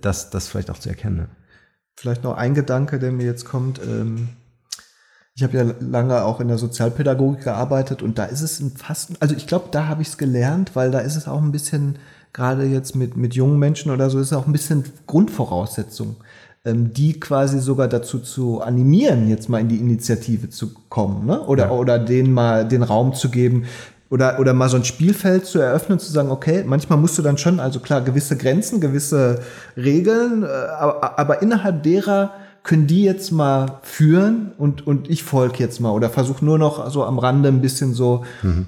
das, 0.00 0.30
das 0.30 0.48
vielleicht 0.48 0.70
auch 0.70 0.78
zu 0.78 0.88
erkennen. 0.88 1.16
ne? 1.16 1.28
Vielleicht 1.96 2.24
noch 2.24 2.36
ein 2.36 2.54
Gedanke, 2.54 2.98
der 2.98 3.12
mir 3.12 3.24
jetzt 3.24 3.44
kommt. 3.44 3.80
Ähm, 3.80 4.28
ich 5.36 5.42
habe 5.42 5.56
ja 5.56 5.64
lange 5.80 6.22
auch 6.24 6.40
in 6.40 6.46
der 6.46 6.58
Sozialpädagogik 6.58 7.42
gearbeitet 7.42 8.02
und 8.02 8.18
da 8.18 8.24
ist 8.24 8.40
es 8.40 8.60
ein 8.60 8.70
fast, 8.70 9.10
also 9.20 9.34
ich 9.34 9.48
glaube, 9.48 9.66
da 9.72 9.88
habe 9.88 10.00
ich 10.00 10.08
es 10.08 10.18
gelernt, 10.18 10.76
weil 10.76 10.92
da 10.92 11.00
ist 11.00 11.16
es 11.16 11.26
auch 11.26 11.42
ein 11.42 11.50
bisschen, 11.50 11.98
gerade 12.32 12.64
jetzt 12.64 12.94
mit, 12.94 13.16
mit 13.16 13.34
jungen 13.34 13.58
Menschen 13.58 13.90
oder 13.90 14.10
so, 14.10 14.20
ist 14.20 14.28
es 14.28 14.32
auch 14.32 14.46
ein 14.46 14.52
bisschen 14.52 14.84
Grundvoraussetzung, 15.08 16.16
ähm, 16.64 16.92
die 16.92 17.18
quasi 17.18 17.58
sogar 17.58 17.88
dazu 17.88 18.20
zu 18.20 18.60
animieren, 18.60 19.28
jetzt 19.28 19.48
mal 19.48 19.58
in 19.58 19.68
die 19.68 19.78
Initiative 19.78 20.50
zu 20.50 20.70
kommen, 20.88 21.26
ne? 21.26 21.40
Oder, 21.40 21.72
oder 21.72 21.98
denen 21.98 22.32
mal 22.32 22.68
den 22.68 22.84
Raum 22.84 23.12
zu 23.12 23.28
geben, 23.28 23.64
oder, 24.10 24.38
oder 24.38 24.52
mal 24.52 24.68
so 24.68 24.76
ein 24.76 24.84
Spielfeld 24.84 25.46
zu 25.46 25.58
eröffnen, 25.58 25.98
zu 25.98 26.12
sagen, 26.12 26.30
okay, 26.30 26.62
manchmal 26.64 26.98
musst 26.98 27.18
du 27.18 27.22
dann 27.22 27.38
schon, 27.38 27.58
also 27.58 27.80
klar, 27.80 28.02
gewisse 28.02 28.36
Grenzen, 28.36 28.80
gewisse 28.80 29.40
Regeln, 29.76 30.44
äh, 30.44 30.46
aber, 30.46 31.18
aber 31.18 31.42
innerhalb 31.42 31.82
derer 31.82 32.30
können 32.64 32.86
die 32.86 33.04
jetzt 33.04 33.30
mal 33.30 33.78
führen 33.82 34.52
und, 34.56 34.86
und 34.86 35.10
ich 35.10 35.22
folge 35.22 35.58
jetzt 35.58 35.80
mal 35.80 35.90
oder 35.90 36.08
versuche 36.08 36.42
nur 36.42 36.58
noch 36.58 36.90
so 36.90 37.04
am 37.04 37.18
Rande 37.18 37.50
ein 37.50 37.60
bisschen 37.60 37.92
so. 37.92 38.24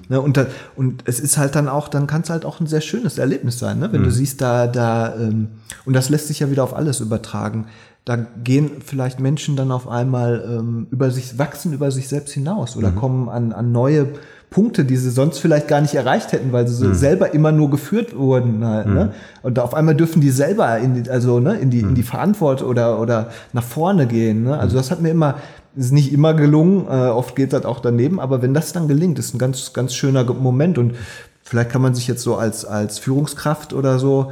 Ne, 0.07 0.21
und, 0.21 0.37
da, 0.37 0.45
und 0.75 1.01
es 1.05 1.19
ist 1.19 1.39
halt 1.39 1.55
dann 1.55 1.67
auch, 1.67 1.87
dann 1.87 2.05
kann 2.05 2.21
es 2.21 2.29
halt 2.29 2.45
auch 2.45 2.59
ein 2.59 2.67
sehr 2.67 2.81
schönes 2.81 3.17
Erlebnis 3.17 3.57
sein, 3.57 3.79
ne? 3.79 3.91
wenn 3.91 4.03
du 4.03 4.11
siehst, 4.11 4.39
da, 4.39 4.67
da, 4.67 5.15
ähm, 5.15 5.47
und 5.83 5.93
das 5.93 6.09
lässt 6.09 6.27
sich 6.27 6.39
ja 6.39 6.51
wieder 6.51 6.63
auf 6.63 6.75
alles 6.75 6.99
übertragen. 6.99 7.65
Da 8.05 8.15
gehen 8.15 8.69
vielleicht 8.85 9.19
Menschen 9.19 9.55
dann 9.55 9.71
auf 9.71 9.87
einmal 9.87 10.45
ähm, 10.47 10.87
über 10.91 11.09
sich, 11.09 11.39
wachsen 11.39 11.73
über 11.73 11.89
sich 11.89 12.07
selbst 12.07 12.33
hinaus 12.33 12.77
oder 12.77 12.91
kommen 12.91 13.29
an, 13.29 13.51
an 13.51 13.71
neue 13.71 14.09
Punkte, 14.49 14.85
die 14.85 14.95
sie 14.95 15.09
sonst 15.09 15.39
vielleicht 15.39 15.67
gar 15.67 15.81
nicht 15.81 15.93
erreicht 15.93 16.31
hätten, 16.31 16.53
weil 16.53 16.67
sie 16.67 16.73
so 16.73 16.93
selber 16.93 17.33
immer 17.33 17.51
nur 17.51 17.69
geführt 17.69 18.15
wurden. 18.15 18.65
Halt, 18.65 18.87
ne? 18.87 19.13
Und 19.43 19.57
da 19.57 19.63
auf 19.63 19.73
einmal 19.73 19.93
dürfen 19.93 20.21
die 20.21 20.29
selber 20.29 20.77
in 20.77 21.03
die, 21.03 21.09
also 21.09 21.39
ne, 21.39 21.57
in 21.57 21.69
die, 21.69 21.81
in 21.81 21.95
die 21.95 22.03
Verantwortung 22.03 22.69
oder, 22.69 22.99
oder 22.99 23.29
nach 23.51 23.63
vorne 23.63 24.07
gehen. 24.07 24.43
Ne? 24.43 24.57
Also 24.57 24.77
das 24.77 24.89
hat 24.89 25.01
mir 25.01 25.09
immer, 25.09 25.35
ist 25.75 25.91
nicht 25.91 26.13
immer 26.13 26.33
gelungen, 26.33 26.85
äh, 26.89 27.09
oft 27.09 27.35
geht 27.35 27.51
das 27.51 27.65
auch 27.65 27.81
daneben, 27.81 28.21
aber 28.21 28.41
wenn 28.41 28.53
das 28.53 28.71
dann 28.71 28.87
gelingt, 28.87 29.19
ist 29.19 29.35
ein 29.35 29.37
ganz, 29.37 29.73
ganz 29.73 29.93
schöner 29.93 30.23
Moment 30.23 30.77
und 30.77 30.95
vielleicht 31.43 31.69
kann 31.69 31.81
man 31.81 31.93
sich 31.93 32.07
jetzt 32.07 32.23
so 32.23 32.37
als, 32.37 32.63
als 32.63 32.99
Führungskraft 32.99 33.73
oder 33.73 33.99
so 33.99 34.31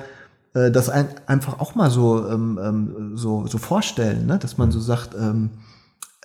äh, 0.53 0.71
das 0.71 0.89
ein, 0.89 1.07
einfach 1.27 1.59
auch 1.59 1.75
mal 1.75 1.91
so, 1.91 2.25
ähm, 2.27 2.57
ähm, 2.63 3.11
so, 3.15 3.45
so 3.47 3.57
vorstellen, 3.57 4.25
ne? 4.25 4.39
dass 4.39 4.57
man 4.57 4.71
so 4.71 4.79
sagt, 4.79 5.09
ähm, 5.13 5.49
äh, 5.51 5.64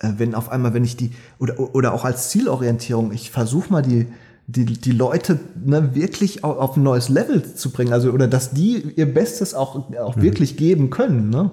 wenn 0.01 0.35
auf 0.35 0.49
einmal, 0.49 0.73
wenn 0.73 0.83
ich 0.83 0.97
die, 0.97 1.11
oder, 1.39 1.59
oder 1.75 1.93
auch 1.93 2.05
als 2.05 2.29
Zielorientierung, 2.29 3.11
ich 3.11 3.31
versuche 3.31 3.71
mal 3.71 3.81
die, 3.81 4.07
die, 4.47 4.65
die 4.65 4.91
Leute 4.91 5.39
ne, 5.63 5.95
wirklich 5.95 6.43
auf, 6.43 6.57
auf 6.57 6.77
ein 6.77 6.83
neues 6.83 7.09
Level 7.09 7.53
zu 7.55 7.71
bringen, 7.71 7.93
also 7.93 8.11
oder 8.11 8.27
dass 8.27 8.51
die 8.51 8.93
ihr 8.95 9.11
Bestes 9.11 9.53
auch, 9.53 9.91
auch 9.97 10.17
wirklich 10.17 10.57
geben 10.57 10.89
können. 10.89 11.29
Ne? 11.29 11.51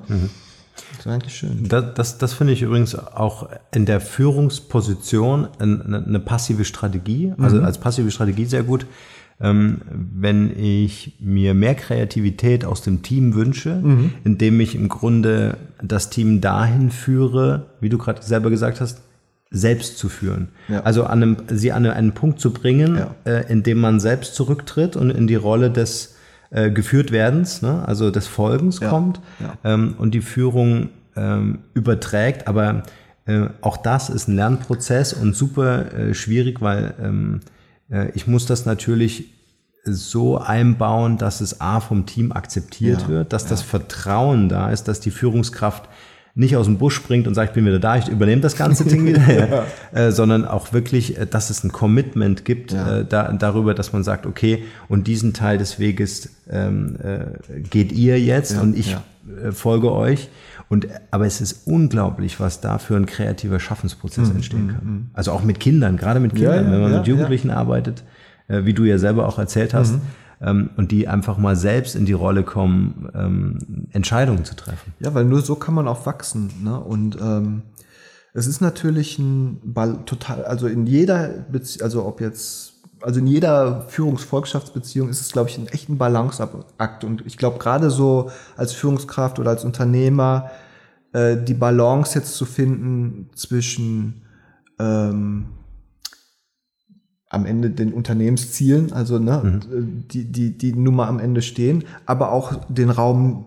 Das 0.96 1.00
ist 1.00 1.06
eigentlich 1.06 1.36
schön. 1.36 1.68
Das, 1.68 1.94
das, 1.94 2.18
das 2.18 2.32
finde 2.32 2.52
ich 2.52 2.62
übrigens 2.62 2.94
auch 2.94 3.48
in 3.72 3.84
der 3.86 4.00
Führungsposition 4.00 5.48
eine, 5.58 6.04
eine 6.06 6.20
passive 6.20 6.64
Strategie, 6.64 7.34
also 7.38 7.60
als 7.60 7.78
passive 7.78 8.10
Strategie 8.10 8.46
sehr 8.46 8.62
gut. 8.62 8.86
Ähm, 9.40 9.78
wenn 9.92 10.50
ich 10.58 11.16
mir 11.20 11.54
mehr 11.54 11.76
Kreativität 11.76 12.64
aus 12.64 12.82
dem 12.82 13.02
Team 13.02 13.34
wünsche, 13.34 13.80
indem 14.24 14.58
ich 14.58 14.74
im 14.74 14.88
Grunde 14.88 15.56
das 15.80 16.10
Team 16.10 16.40
dahin 16.40 16.90
führe, 16.90 17.66
wie 17.80 17.88
du 17.88 17.98
gerade 17.98 18.20
selber 18.22 18.50
gesagt 18.50 18.80
hast, 18.80 19.00
selbst 19.50 19.96
zu 19.96 20.08
führen. 20.08 20.48
Ja. 20.68 20.80
Also 20.82 21.04
an 21.04 21.22
einem, 21.22 21.36
sie 21.48 21.70
an 21.72 21.86
einen 21.86 22.12
Punkt 22.12 22.40
zu 22.40 22.52
bringen, 22.52 22.96
Ja. 22.98 23.14
äh, 23.24 23.50
in 23.50 23.62
dem 23.62 23.78
man 23.80 24.00
selbst 24.00 24.34
zurücktritt 24.34 24.96
und 24.96 25.10
in 25.10 25.26
die 25.28 25.36
Rolle 25.36 25.70
des 25.70 26.16
äh, 26.50 26.70
Geführtwerdens, 26.70 27.62
ne, 27.62 27.82
also 27.86 28.10
des 28.10 28.26
Folgens 28.26 28.80
Ja. 28.80 28.88
kommt 28.90 29.20
ähm, 29.64 29.94
und 29.98 30.14
die 30.14 30.20
Führung 30.20 30.88
ähm, 31.16 31.60
überträgt. 31.74 32.48
Aber 32.48 32.82
äh, 33.26 33.46
auch 33.60 33.76
das 33.76 34.10
ist 34.10 34.28
ein 34.28 34.36
Lernprozess 34.36 35.12
und 35.12 35.34
super 35.36 35.92
äh, 35.94 36.14
schwierig, 36.14 36.60
weil 36.60 36.94
ähm, 37.02 37.40
äh, 37.40 37.57
ich 38.14 38.26
muss 38.26 38.46
das 38.46 38.66
natürlich 38.66 39.26
so 39.84 40.38
einbauen, 40.38 41.18
dass 41.18 41.40
es 41.40 41.60
A 41.60 41.80
vom 41.80 42.06
Team 42.06 42.32
akzeptiert 42.32 43.02
Ja, 43.02 43.08
wird, 43.08 43.32
dass 43.32 43.46
das 43.46 43.62
Vertrauen 43.62 44.48
da 44.48 44.70
ist, 44.70 44.88
dass 44.88 45.00
die 45.00 45.10
Führungskraft 45.10 45.88
nicht 46.34 46.56
aus 46.56 46.66
dem 46.66 46.78
Busch 46.78 46.94
springt 46.94 47.26
und 47.26 47.34
sagt, 47.34 47.50
ich 47.50 47.54
bin 47.54 47.66
wieder 47.66 47.80
da, 47.80 47.96
ich 47.96 48.06
übernehme 48.08 48.40
das 48.40 48.54
ganze 48.56 48.84
Ding 48.84 49.04
wieder, 49.06 49.66
äh, 49.92 50.12
sondern 50.12 50.44
auch 50.44 50.72
wirklich, 50.72 51.18
äh, 51.18 51.26
dass 51.26 51.50
es 51.50 51.64
ein 51.64 51.72
Commitment 51.72 52.44
gibt 52.44 52.72
Ja. 52.72 52.98
äh, 52.98 53.04
da, 53.04 53.32
darüber, 53.32 53.74
dass 53.74 53.92
man 53.92 54.04
sagt, 54.04 54.24
okay, 54.24 54.64
und 54.88 55.08
diesen 55.08 55.32
Teil 55.32 55.58
des 55.58 55.80
Weges 55.80 56.30
ähm, 56.48 56.96
äh, 57.02 57.60
geht 57.60 57.90
ihr 57.90 58.20
jetzt 58.20 58.52
Ja, 58.52 58.60
und 58.60 58.76
ich 58.78 58.92
ja. 58.92 59.02
äh, 59.48 59.52
folge 59.52 59.90
euch. 59.92 60.28
Und, 60.68 60.86
aber 61.10 61.26
es 61.26 61.40
ist 61.40 61.66
unglaublich, 61.66 62.40
was 62.40 62.60
da 62.60 62.78
für 62.78 62.96
ein 62.96 63.06
kreativer 63.06 63.58
Schaffensprozess 63.58 64.28
entstehen 64.30 64.68
kann. 64.68 65.10
Also 65.14 65.32
auch 65.32 65.42
mit 65.42 65.60
Kindern, 65.60 65.96
gerade 65.96 66.20
mit 66.20 66.34
Kindern, 66.34 66.66
ja, 66.66 66.72
wenn 66.72 66.80
man 66.82 66.92
ja, 66.92 66.98
mit 66.98 67.06
Jugendlichen 67.06 67.50
arbeitet, 67.50 68.04
äh, 68.48 68.64
wie 68.64 68.74
du 68.74 68.84
ja 68.84 68.98
selber 68.98 69.26
auch 69.26 69.38
erzählt 69.38 69.72
hast, 69.72 69.94
ähm, 70.40 70.70
und 70.76 70.92
die 70.92 71.08
einfach 71.08 71.38
mal 71.38 71.56
selbst 71.56 71.96
in 71.96 72.04
die 72.04 72.12
Rolle 72.12 72.42
kommen, 72.42 73.08
ähm, 73.14 73.88
Entscheidungen 73.92 74.44
zu 74.44 74.54
treffen. 74.54 74.92
Ja, 75.00 75.14
weil 75.14 75.24
nur 75.24 75.40
so 75.40 75.56
kann 75.56 75.74
man 75.74 75.88
auch 75.88 76.06
wachsen. 76.06 76.50
Ne? 76.62 76.78
Und 76.78 77.18
ähm, 77.20 77.62
es 78.34 78.46
ist 78.46 78.60
natürlich 78.60 79.18
ein 79.18 79.58
Ball 79.64 80.04
total, 80.04 80.44
also 80.44 80.66
in 80.66 80.86
jeder 80.86 81.28
Beziehung, 81.50 81.84
also 81.84 82.06
ob 82.06 82.20
jetzt, 82.20 82.74
also 83.00 83.20
in 83.20 83.26
jeder 83.26 83.86
Führungs-Volkschaftsbeziehung 83.88 85.08
ist 85.08 85.20
es, 85.20 85.32
glaube 85.32 85.50
ich, 85.50 85.58
ein 85.58 85.68
echten 85.68 85.98
Balanceakt. 85.98 87.04
Und 87.04 87.26
ich 87.26 87.36
glaube, 87.36 87.58
gerade 87.58 87.90
so 87.90 88.30
als 88.56 88.72
Führungskraft 88.72 89.38
oder 89.38 89.50
als 89.50 89.64
Unternehmer 89.64 90.50
äh, 91.12 91.36
die 91.36 91.54
Balance 91.54 92.18
jetzt 92.18 92.34
zu 92.34 92.44
finden 92.44 93.30
zwischen 93.34 94.22
ähm, 94.78 95.46
am 97.30 97.44
Ende 97.44 97.68
den 97.70 97.92
Unternehmenszielen, 97.92 98.92
also 98.92 99.18
ne, 99.18 99.60
die, 100.10 100.24
die, 100.24 100.56
die 100.56 100.72
nun 100.72 100.94
mal 100.96 101.08
am 101.08 101.18
Ende 101.18 101.42
stehen, 101.42 101.84
aber 102.06 102.32
auch 102.32 102.54
den 102.68 102.88
Raum 102.88 103.44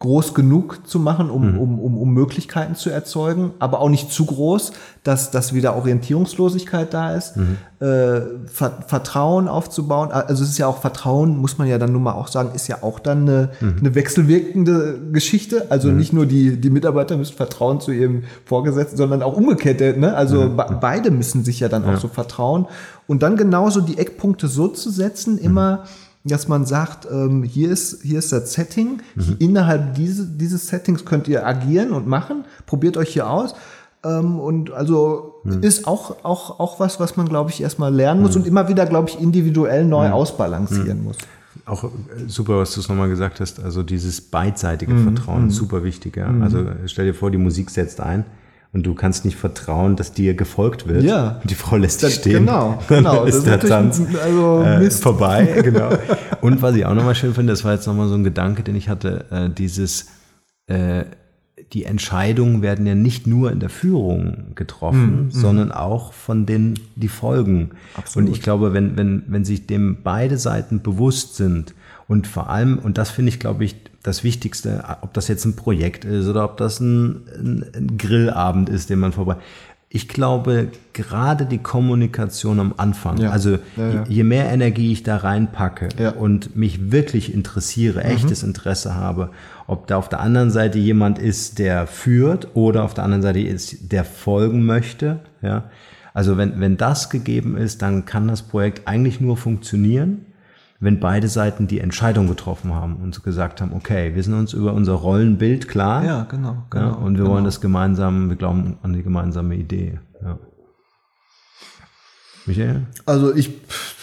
groß 0.00 0.34
genug 0.34 0.80
zu 0.88 0.98
machen, 0.98 1.30
um, 1.30 1.58
um, 1.58 1.78
um, 1.78 1.98
um 1.98 2.12
Möglichkeiten 2.12 2.74
zu 2.74 2.90
erzeugen, 2.90 3.52
aber 3.58 3.80
auch 3.80 3.90
nicht 3.90 4.10
zu 4.10 4.24
groß, 4.24 4.72
dass, 5.04 5.30
dass 5.30 5.54
wieder 5.54 5.76
Orientierungslosigkeit 5.76 6.92
da 6.92 7.14
ist, 7.14 7.36
äh, 7.80 8.20
Ver 8.46 8.78
Vertrauen 8.86 9.46
aufzubauen. 9.48 10.10
Also 10.10 10.42
es 10.42 10.50
ist 10.50 10.58
ja 10.58 10.66
auch 10.66 10.80
Vertrauen, 10.80 11.36
muss 11.38 11.58
man 11.58 11.68
ja 11.68 11.78
dann 11.78 11.92
nun 11.92 12.02
mal 12.02 12.12
auch 12.12 12.28
sagen, 12.28 12.50
ist 12.54 12.66
ja 12.68 12.82
auch 12.82 12.98
dann 12.98 13.22
eine, 13.22 13.50
eine 13.60 13.94
wechselwirkende 13.94 14.98
Geschichte. 15.12 15.66
Also 15.70 15.90
nicht 15.90 16.12
nur 16.12 16.26
die, 16.26 16.60
die 16.60 16.70
Mitarbeiter 16.70 17.16
müssen 17.16 17.36
Vertrauen 17.36 17.80
zu 17.80 17.92
ihrem 17.92 18.24
Vorgesetzten, 18.44 18.96
sondern 18.96 19.22
auch 19.22 19.36
umgekehrt. 19.36 19.96
Ne? 19.96 20.14
Also 20.14 20.50
be 20.50 20.78
beide 20.80 21.10
müssen 21.10 21.44
sich 21.44 21.60
ja 21.60 21.68
dann 21.68 21.84
auch 21.84 21.96
so 21.96 22.08
vertrauen. 22.08 22.66
Und 23.10 23.24
dann 23.24 23.36
genauso 23.36 23.80
die 23.80 23.98
Eckpunkte 23.98 24.46
so 24.46 24.68
zu 24.68 24.88
setzen, 24.88 25.36
immer, 25.36 25.82
dass 26.22 26.46
man 26.46 26.64
sagt, 26.64 27.08
ähm, 27.10 27.42
hier 27.42 27.68
ist, 27.68 28.02
hier 28.02 28.20
ist 28.20 28.30
das 28.30 28.52
Setting, 28.52 29.00
innerhalb 29.40 29.96
diese, 29.96 30.26
dieses 30.26 30.68
Settings 30.68 31.04
könnt 31.04 31.26
ihr 31.26 31.44
agieren 31.44 31.90
und 31.90 32.06
machen, 32.06 32.44
probiert 32.66 32.96
euch 32.96 33.08
hier 33.12 33.28
aus. 33.28 33.56
Ähm, 34.04 34.38
und 34.38 34.70
also 34.70 35.42
ist 35.60 35.88
auch, 35.88 36.22
auch, 36.22 36.60
auch 36.60 36.78
was, 36.78 37.00
was 37.00 37.16
man, 37.16 37.28
glaube 37.28 37.50
ich, 37.50 37.60
erstmal 37.60 37.92
lernen 37.92 38.22
muss 38.22 38.36
und 38.36 38.46
immer 38.46 38.68
wieder, 38.68 38.86
glaube 38.86 39.08
ich, 39.08 39.20
individuell 39.20 39.84
neu 39.84 40.10
ausbalancieren 40.10 41.02
muss. 41.02 41.16
Auch 41.66 41.82
äh, 41.82 41.88
super, 42.28 42.58
was 42.58 42.74
du 42.74 42.80
es 42.80 42.88
nochmal 42.88 43.08
gesagt 43.08 43.40
hast, 43.40 43.58
also 43.58 43.82
dieses 43.82 44.20
beidseitige 44.20 44.94
Mhm, 44.94 45.16
Vertrauen, 45.16 45.50
super 45.50 45.82
wichtig. 45.82 46.16
Ja? 46.16 46.32
Also 46.40 46.64
stell 46.86 47.06
dir 47.06 47.14
vor, 47.14 47.32
die 47.32 47.38
Musik 47.38 47.70
setzt 47.70 48.00
ein 48.00 48.24
und 48.72 48.86
du 48.86 48.94
kannst 48.94 49.24
nicht 49.24 49.36
vertrauen, 49.36 49.96
dass 49.96 50.12
dir 50.12 50.34
gefolgt 50.34 50.86
wird. 50.86 51.02
Ja. 51.02 51.40
Und 51.42 51.50
die 51.50 51.54
Frau 51.54 51.76
lässt 51.76 52.02
dich 52.02 52.10
Das- 52.10 52.18
stehen. 52.20 52.46
genau, 52.46 52.78
genau. 52.88 53.14
Dann 53.16 53.26
Das 53.26 53.34
ist 53.34 53.36
ist 53.38 53.46
der 53.46 53.60
Tanz 53.60 54.00
also 54.22 54.62
äh, 54.62 54.90
vorbei. 54.90 55.60
Genau. 55.64 55.90
Und 56.40 56.62
was 56.62 56.74
ich 56.76 56.86
auch 56.86 56.94
nochmal 56.94 57.14
schön 57.14 57.34
finde, 57.34 57.52
das 57.52 57.64
war 57.64 57.72
jetzt 57.74 57.86
nochmal 57.86 58.08
so 58.08 58.14
ein 58.14 58.24
Gedanke, 58.24 58.62
den 58.62 58.76
ich 58.76 58.88
hatte, 58.88 59.24
äh, 59.30 59.50
dieses 59.50 60.06
äh, 60.68 61.04
die 61.72 61.84
Entscheidungen 61.84 62.62
werden 62.62 62.84
ja 62.86 62.94
nicht 62.96 63.26
nur 63.28 63.52
in 63.52 63.60
der 63.60 63.68
Führung 63.68 64.54
getroffen, 64.56 65.26
sondern 65.30 65.70
auch 65.70 66.12
von 66.12 66.44
den, 66.46 66.74
die 66.96 67.06
folgen. 67.06 67.70
Absolut. 67.96 68.28
Und 68.28 68.34
ich 68.34 68.42
glaube, 68.42 68.72
wenn, 68.72 68.96
wenn, 68.96 69.22
wenn 69.28 69.44
sich 69.44 69.66
dem 69.68 69.98
beide 70.02 70.36
Seiten 70.38 70.80
bewusst 70.80 71.36
sind 71.36 71.74
und 72.08 72.26
vor 72.26 72.48
allem, 72.50 72.78
und 72.78 72.98
das 72.98 73.10
finde 73.10 73.28
ich, 73.28 73.38
glaube 73.38 73.64
ich, 73.64 73.76
das 74.02 74.24
Wichtigste, 74.24 74.82
ob 75.02 75.12
das 75.14 75.28
jetzt 75.28 75.44
ein 75.44 75.56
Projekt 75.56 76.04
ist 76.04 76.26
oder 76.26 76.44
ob 76.44 76.56
das 76.56 76.80
ein, 76.80 77.22
ein, 77.38 77.64
ein 77.74 77.98
Grillabend 77.98 78.68
ist, 78.68 78.88
den 78.90 78.98
man 78.98 79.12
vorbei, 79.12 79.36
ich 79.92 80.06
glaube, 80.06 80.68
gerade 80.92 81.46
die 81.46 81.58
Kommunikation 81.58 82.60
am 82.60 82.74
Anfang, 82.76 83.18
Ja. 83.18 83.30
also 83.30 83.50
Ja, 83.50 83.58
ja. 83.76 84.04
Je, 84.08 84.14
je 84.16 84.22
mehr 84.24 84.48
Energie 84.52 84.92
ich 84.92 85.02
da 85.02 85.16
reinpacke 85.16 85.88
und 86.12 86.54
mich 86.56 86.92
wirklich 86.92 87.34
interessiere, 87.34 87.98
Mhm. 88.04 88.10
echtes 88.10 88.42
Interesse 88.44 88.94
habe, 88.94 89.30
ob 89.66 89.88
da 89.88 89.96
auf 89.96 90.08
der 90.08 90.20
anderen 90.20 90.50
Seite 90.52 90.78
jemand 90.78 91.18
ist, 91.18 91.58
der 91.58 91.88
führt 91.88 92.48
oder 92.54 92.84
auf 92.84 92.94
der 92.94 93.02
anderen 93.04 93.22
Seite 93.22 93.40
ist, 93.40 93.90
der 93.92 94.04
folgen 94.04 94.64
möchte, 94.64 95.20
ja. 95.42 95.64
Also 96.14 96.36
wenn, 96.36 96.58
wenn 96.60 96.76
das 96.76 97.08
gegeben 97.10 97.56
ist, 97.56 97.82
dann 97.82 98.04
kann 98.04 98.26
das 98.28 98.42
Projekt 98.42 98.86
eigentlich 98.88 99.20
nur 99.20 99.36
funktionieren, 99.36 100.24
wenn 100.80 100.98
beide 100.98 101.28
Seiten 101.28 101.66
die 101.66 101.78
Entscheidung 101.80 102.26
getroffen 102.26 102.74
haben 102.74 102.96
und 102.96 103.22
gesagt 103.22 103.60
haben, 103.60 103.72
okay, 103.74 104.14
wir 104.14 104.22
sind 104.22 104.32
uns 104.34 104.54
über 104.54 104.72
unser 104.72 104.94
Rollenbild 104.94 105.68
klar. 105.68 106.04
Ja, 106.04 106.22
genau, 106.24 106.48
Ja, 106.48 106.64
genau, 106.70 106.94
und 106.96 107.16
wir 107.16 107.24
genau. 107.24 107.34
wollen 107.34 107.44
das 107.44 107.60
gemeinsam, 107.60 108.30
wir 108.30 108.36
glauben 108.36 108.78
an 108.82 108.94
die 108.94 109.02
gemeinsame 109.02 109.56
Idee. 109.56 110.00
Ja. 110.22 110.38
Michael? 112.46 112.86
Also 113.04 113.34
ich 113.34 113.50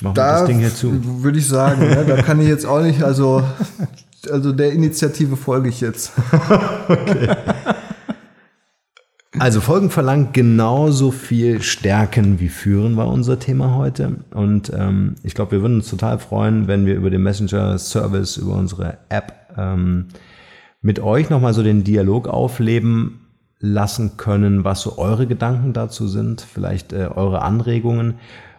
Machen 0.02 0.16
wir 0.16 0.24
das 0.24 0.46
Ding 0.46 0.60
hier 0.60 0.74
zu. 0.74 1.24
würde 1.24 1.40
ich 1.40 1.48
sagen, 1.48 1.82
ne, 1.82 2.06
da 2.06 2.22
kann 2.22 2.40
ich 2.40 2.48
jetzt 2.48 2.68
auch 2.68 2.82
nicht, 2.84 3.02
also, 3.02 3.44
also 4.32 4.52
der 4.52 4.72
Initiative 4.74 5.36
folge 5.36 5.70
ich 5.70 5.82
jetzt. 5.82 6.12
Also 9.40 9.62
Folgen 9.62 9.92
verlangt 9.92 10.34
genauso 10.34 11.12
viel 11.12 11.62
Stärken 11.62 12.40
wie 12.40 12.50
Führen 12.50 12.98
war 12.98 13.08
unser 13.08 13.38
Thema 13.38 13.76
heute. 13.76 14.18
Und 14.32 14.72
ähm, 14.74 15.16
ich 15.24 15.36
glaube, 15.36 15.52
wir 15.52 15.62
würden 15.62 15.78
uns 15.78 15.90
total 15.90 16.18
freuen, 16.18 16.68
wenn 16.68 16.86
wir 16.86 16.96
über 16.96 17.10
den 17.10 17.22
Messenger-Service, 17.22 18.38
über 18.38 18.54
unsere 18.54 18.98
App 19.10 19.34
ähm, 19.56 20.08
mit 20.82 21.00
euch 21.00 21.30
nochmal 21.30 21.54
so 21.54 21.62
den 21.62 21.84
Dialog 21.84 22.28
aufleben 22.28 23.28
lassen 23.60 24.18
können, 24.18 24.64
was 24.64 24.82
so 24.82 24.98
eure 24.98 25.28
Gedanken 25.28 25.74
dazu 25.74 26.08
sind, 26.08 26.42
vielleicht 26.42 26.94
äh, 26.94 27.10
eure 27.14 27.42
Anregungen. 27.44 28.16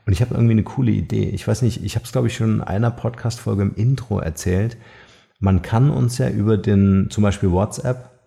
Und 0.06 0.12
ich 0.12 0.20
habe 0.20 0.34
irgendwie 0.34 0.52
eine 0.52 0.62
coole 0.62 0.92
Idee. 0.92 1.28
Ich 1.30 1.46
weiß 1.46 1.62
nicht, 1.62 1.84
ich 1.84 1.96
habe 1.96 2.04
es, 2.04 2.12
glaube 2.12 2.28
ich, 2.28 2.36
schon 2.36 2.56
in 2.56 2.60
einer 2.62 2.90
Podcast-Folge 2.90 3.62
im 3.62 3.74
Intro 3.74 4.20
erzählt. 4.20 4.76
Man 5.40 5.62
kann 5.62 5.90
uns 5.90 6.18
ja 6.18 6.28
über 6.28 6.56
den, 6.56 7.08
zum 7.10 7.22
Beispiel 7.22 7.50
WhatsApp, 7.50 8.17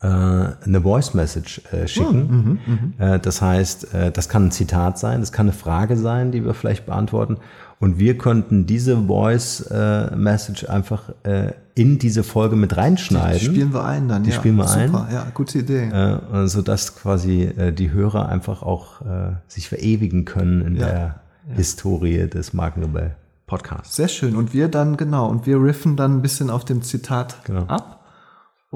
eine 0.00 0.80
Voice 0.82 1.14
Message 1.14 1.62
äh, 1.72 1.88
schicken. 1.88 2.94
Äh, 2.98 3.18
das 3.18 3.40
heißt, 3.40 3.94
äh, 3.94 4.10
das 4.12 4.28
kann 4.28 4.46
ein 4.46 4.50
Zitat 4.50 4.98
sein, 4.98 5.20
das 5.20 5.32
kann 5.32 5.46
eine 5.46 5.52
Frage 5.56 5.96
sein, 5.96 6.32
die 6.32 6.44
wir 6.44 6.54
vielleicht 6.54 6.86
beantworten. 6.86 7.38
Und 7.78 7.98
wir 7.98 8.16
könnten 8.16 8.66
diese 8.66 8.96
Voice 9.06 9.60
äh, 9.70 10.14
Message 10.16 10.68
einfach 10.68 11.10
äh, 11.24 11.52
in 11.74 11.98
diese 11.98 12.24
Folge 12.24 12.56
mit 12.56 12.76
reinschneiden. 12.76 13.38
Spielen 13.40 13.72
wir 13.74 13.84
ein 13.84 14.08
dann, 14.08 14.22
Die 14.22 14.30
ja. 14.30 14.36
spielen 14.36 14.56
wir 14.56 14.66
Super, 14.66 15.06
ein. 15.08 15.14
ja, 15.14 15.26
gute 15.34 15.58
Idee. 15.58 15.84
äh, 15.90 16.46
sodass 16.46 16.96
quasi 16.96 17.42
äh, 17.42 17.72
die 17.72 17.90
Hörer 17.90 18.28
einfach 18.30 18.62
auch 18.62 19.02
äh, 19.02 19.32
sich 19.46 19.68
verewigen 19.68 20.24
können 20.24 20.62
in 20.62 20.76
Ja. 20.76 20.86
der 20.86 21.20
Historie 21.54 22.28
des 22.28 22.52
Markenrebell 22.54 23.14
Podcasts. 23.46 23.94
Sehr 23.96 24.08
schön. 24.08 24.34
Und 24.36 24.52
wir 24.54 24.68
dann, 24.68 24.96
genau, 24.96 25.28
und 25.28 25.46
wir 25.46 25.62
riffen 25.62 25.96
dann 25.96 26.16
ein 26.18 26.22
bisschen 26.22 26.50
auf 26.50 26.64
dem 26.64 26.82
Zitat 26.82 27.44
Genau. 27.44 27.64
ab. 27.66 27.95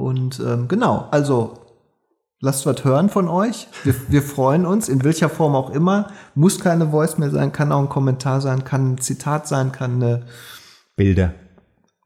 Und 0.00 0.40
ähm, 0.40 0.68
genau, 0.68 1.08
also 1.10 1.54
lasst 2.40 2.66
was 2.66 2.84
hören 2.84 3.08
von 3.08 3.28
euch. 3.28 3.68
Wir, 3.84 3.94
wir 4.08 4.22
freuen 4.22 4.66
uns, 4.66 4.88
in 4.88 5.04
welcher 5.04 5.28
Form 5.28 5.54
auch 5.54 5.70
immer. 5.70 6.08
Muss 6.34 6.60
keine 6.60 6.88
Voice 6.88 7.18
mehr 7.18 7.30
sein, 7.30 7.52
kann 7.52 7.72
auch 7.72 7.80
ein 7.80 7.88
Kommentar 7.88 8.40
sein, 8.40 8.64
kann 8.64 8.92
ein 8.92 8.98
Zitat 8.98 9.46
sein, 9.46 9.72
kann 9.72 10.02
eine 10.02 10.22
Bilder. 10.96 11.32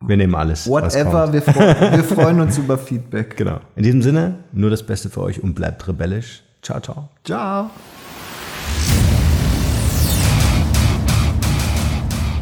Wir 0.06 0.16
nehmen 0.16 0.34
alles. 0.34 0.68
whatever. 0.68 1.32
Wir, 1.32 1.42
freu 1.42 1.74
wir 1.96 2.04
freuen 2.04 2.40
uns 2.40 2.58
über 2.58 2.76
Feedback. 2.76 3.36
Genau. 3.44 3.60
In 3.74 3.82
diesem 3.82 4.02
Sinne, 4.02 4.40
nur 4.52 4.70
das 4.70 4.82
Beste 4.82 5.08
für 5.08 5.22
euch 5.22 5.42
und 5.42 5.54
bleibt 5.54 5.88
rebellisch. 5.88 6.42
Ciao, 6.62 6.80
ciao. 6.80 7.08
Ciao. 7.24 7.70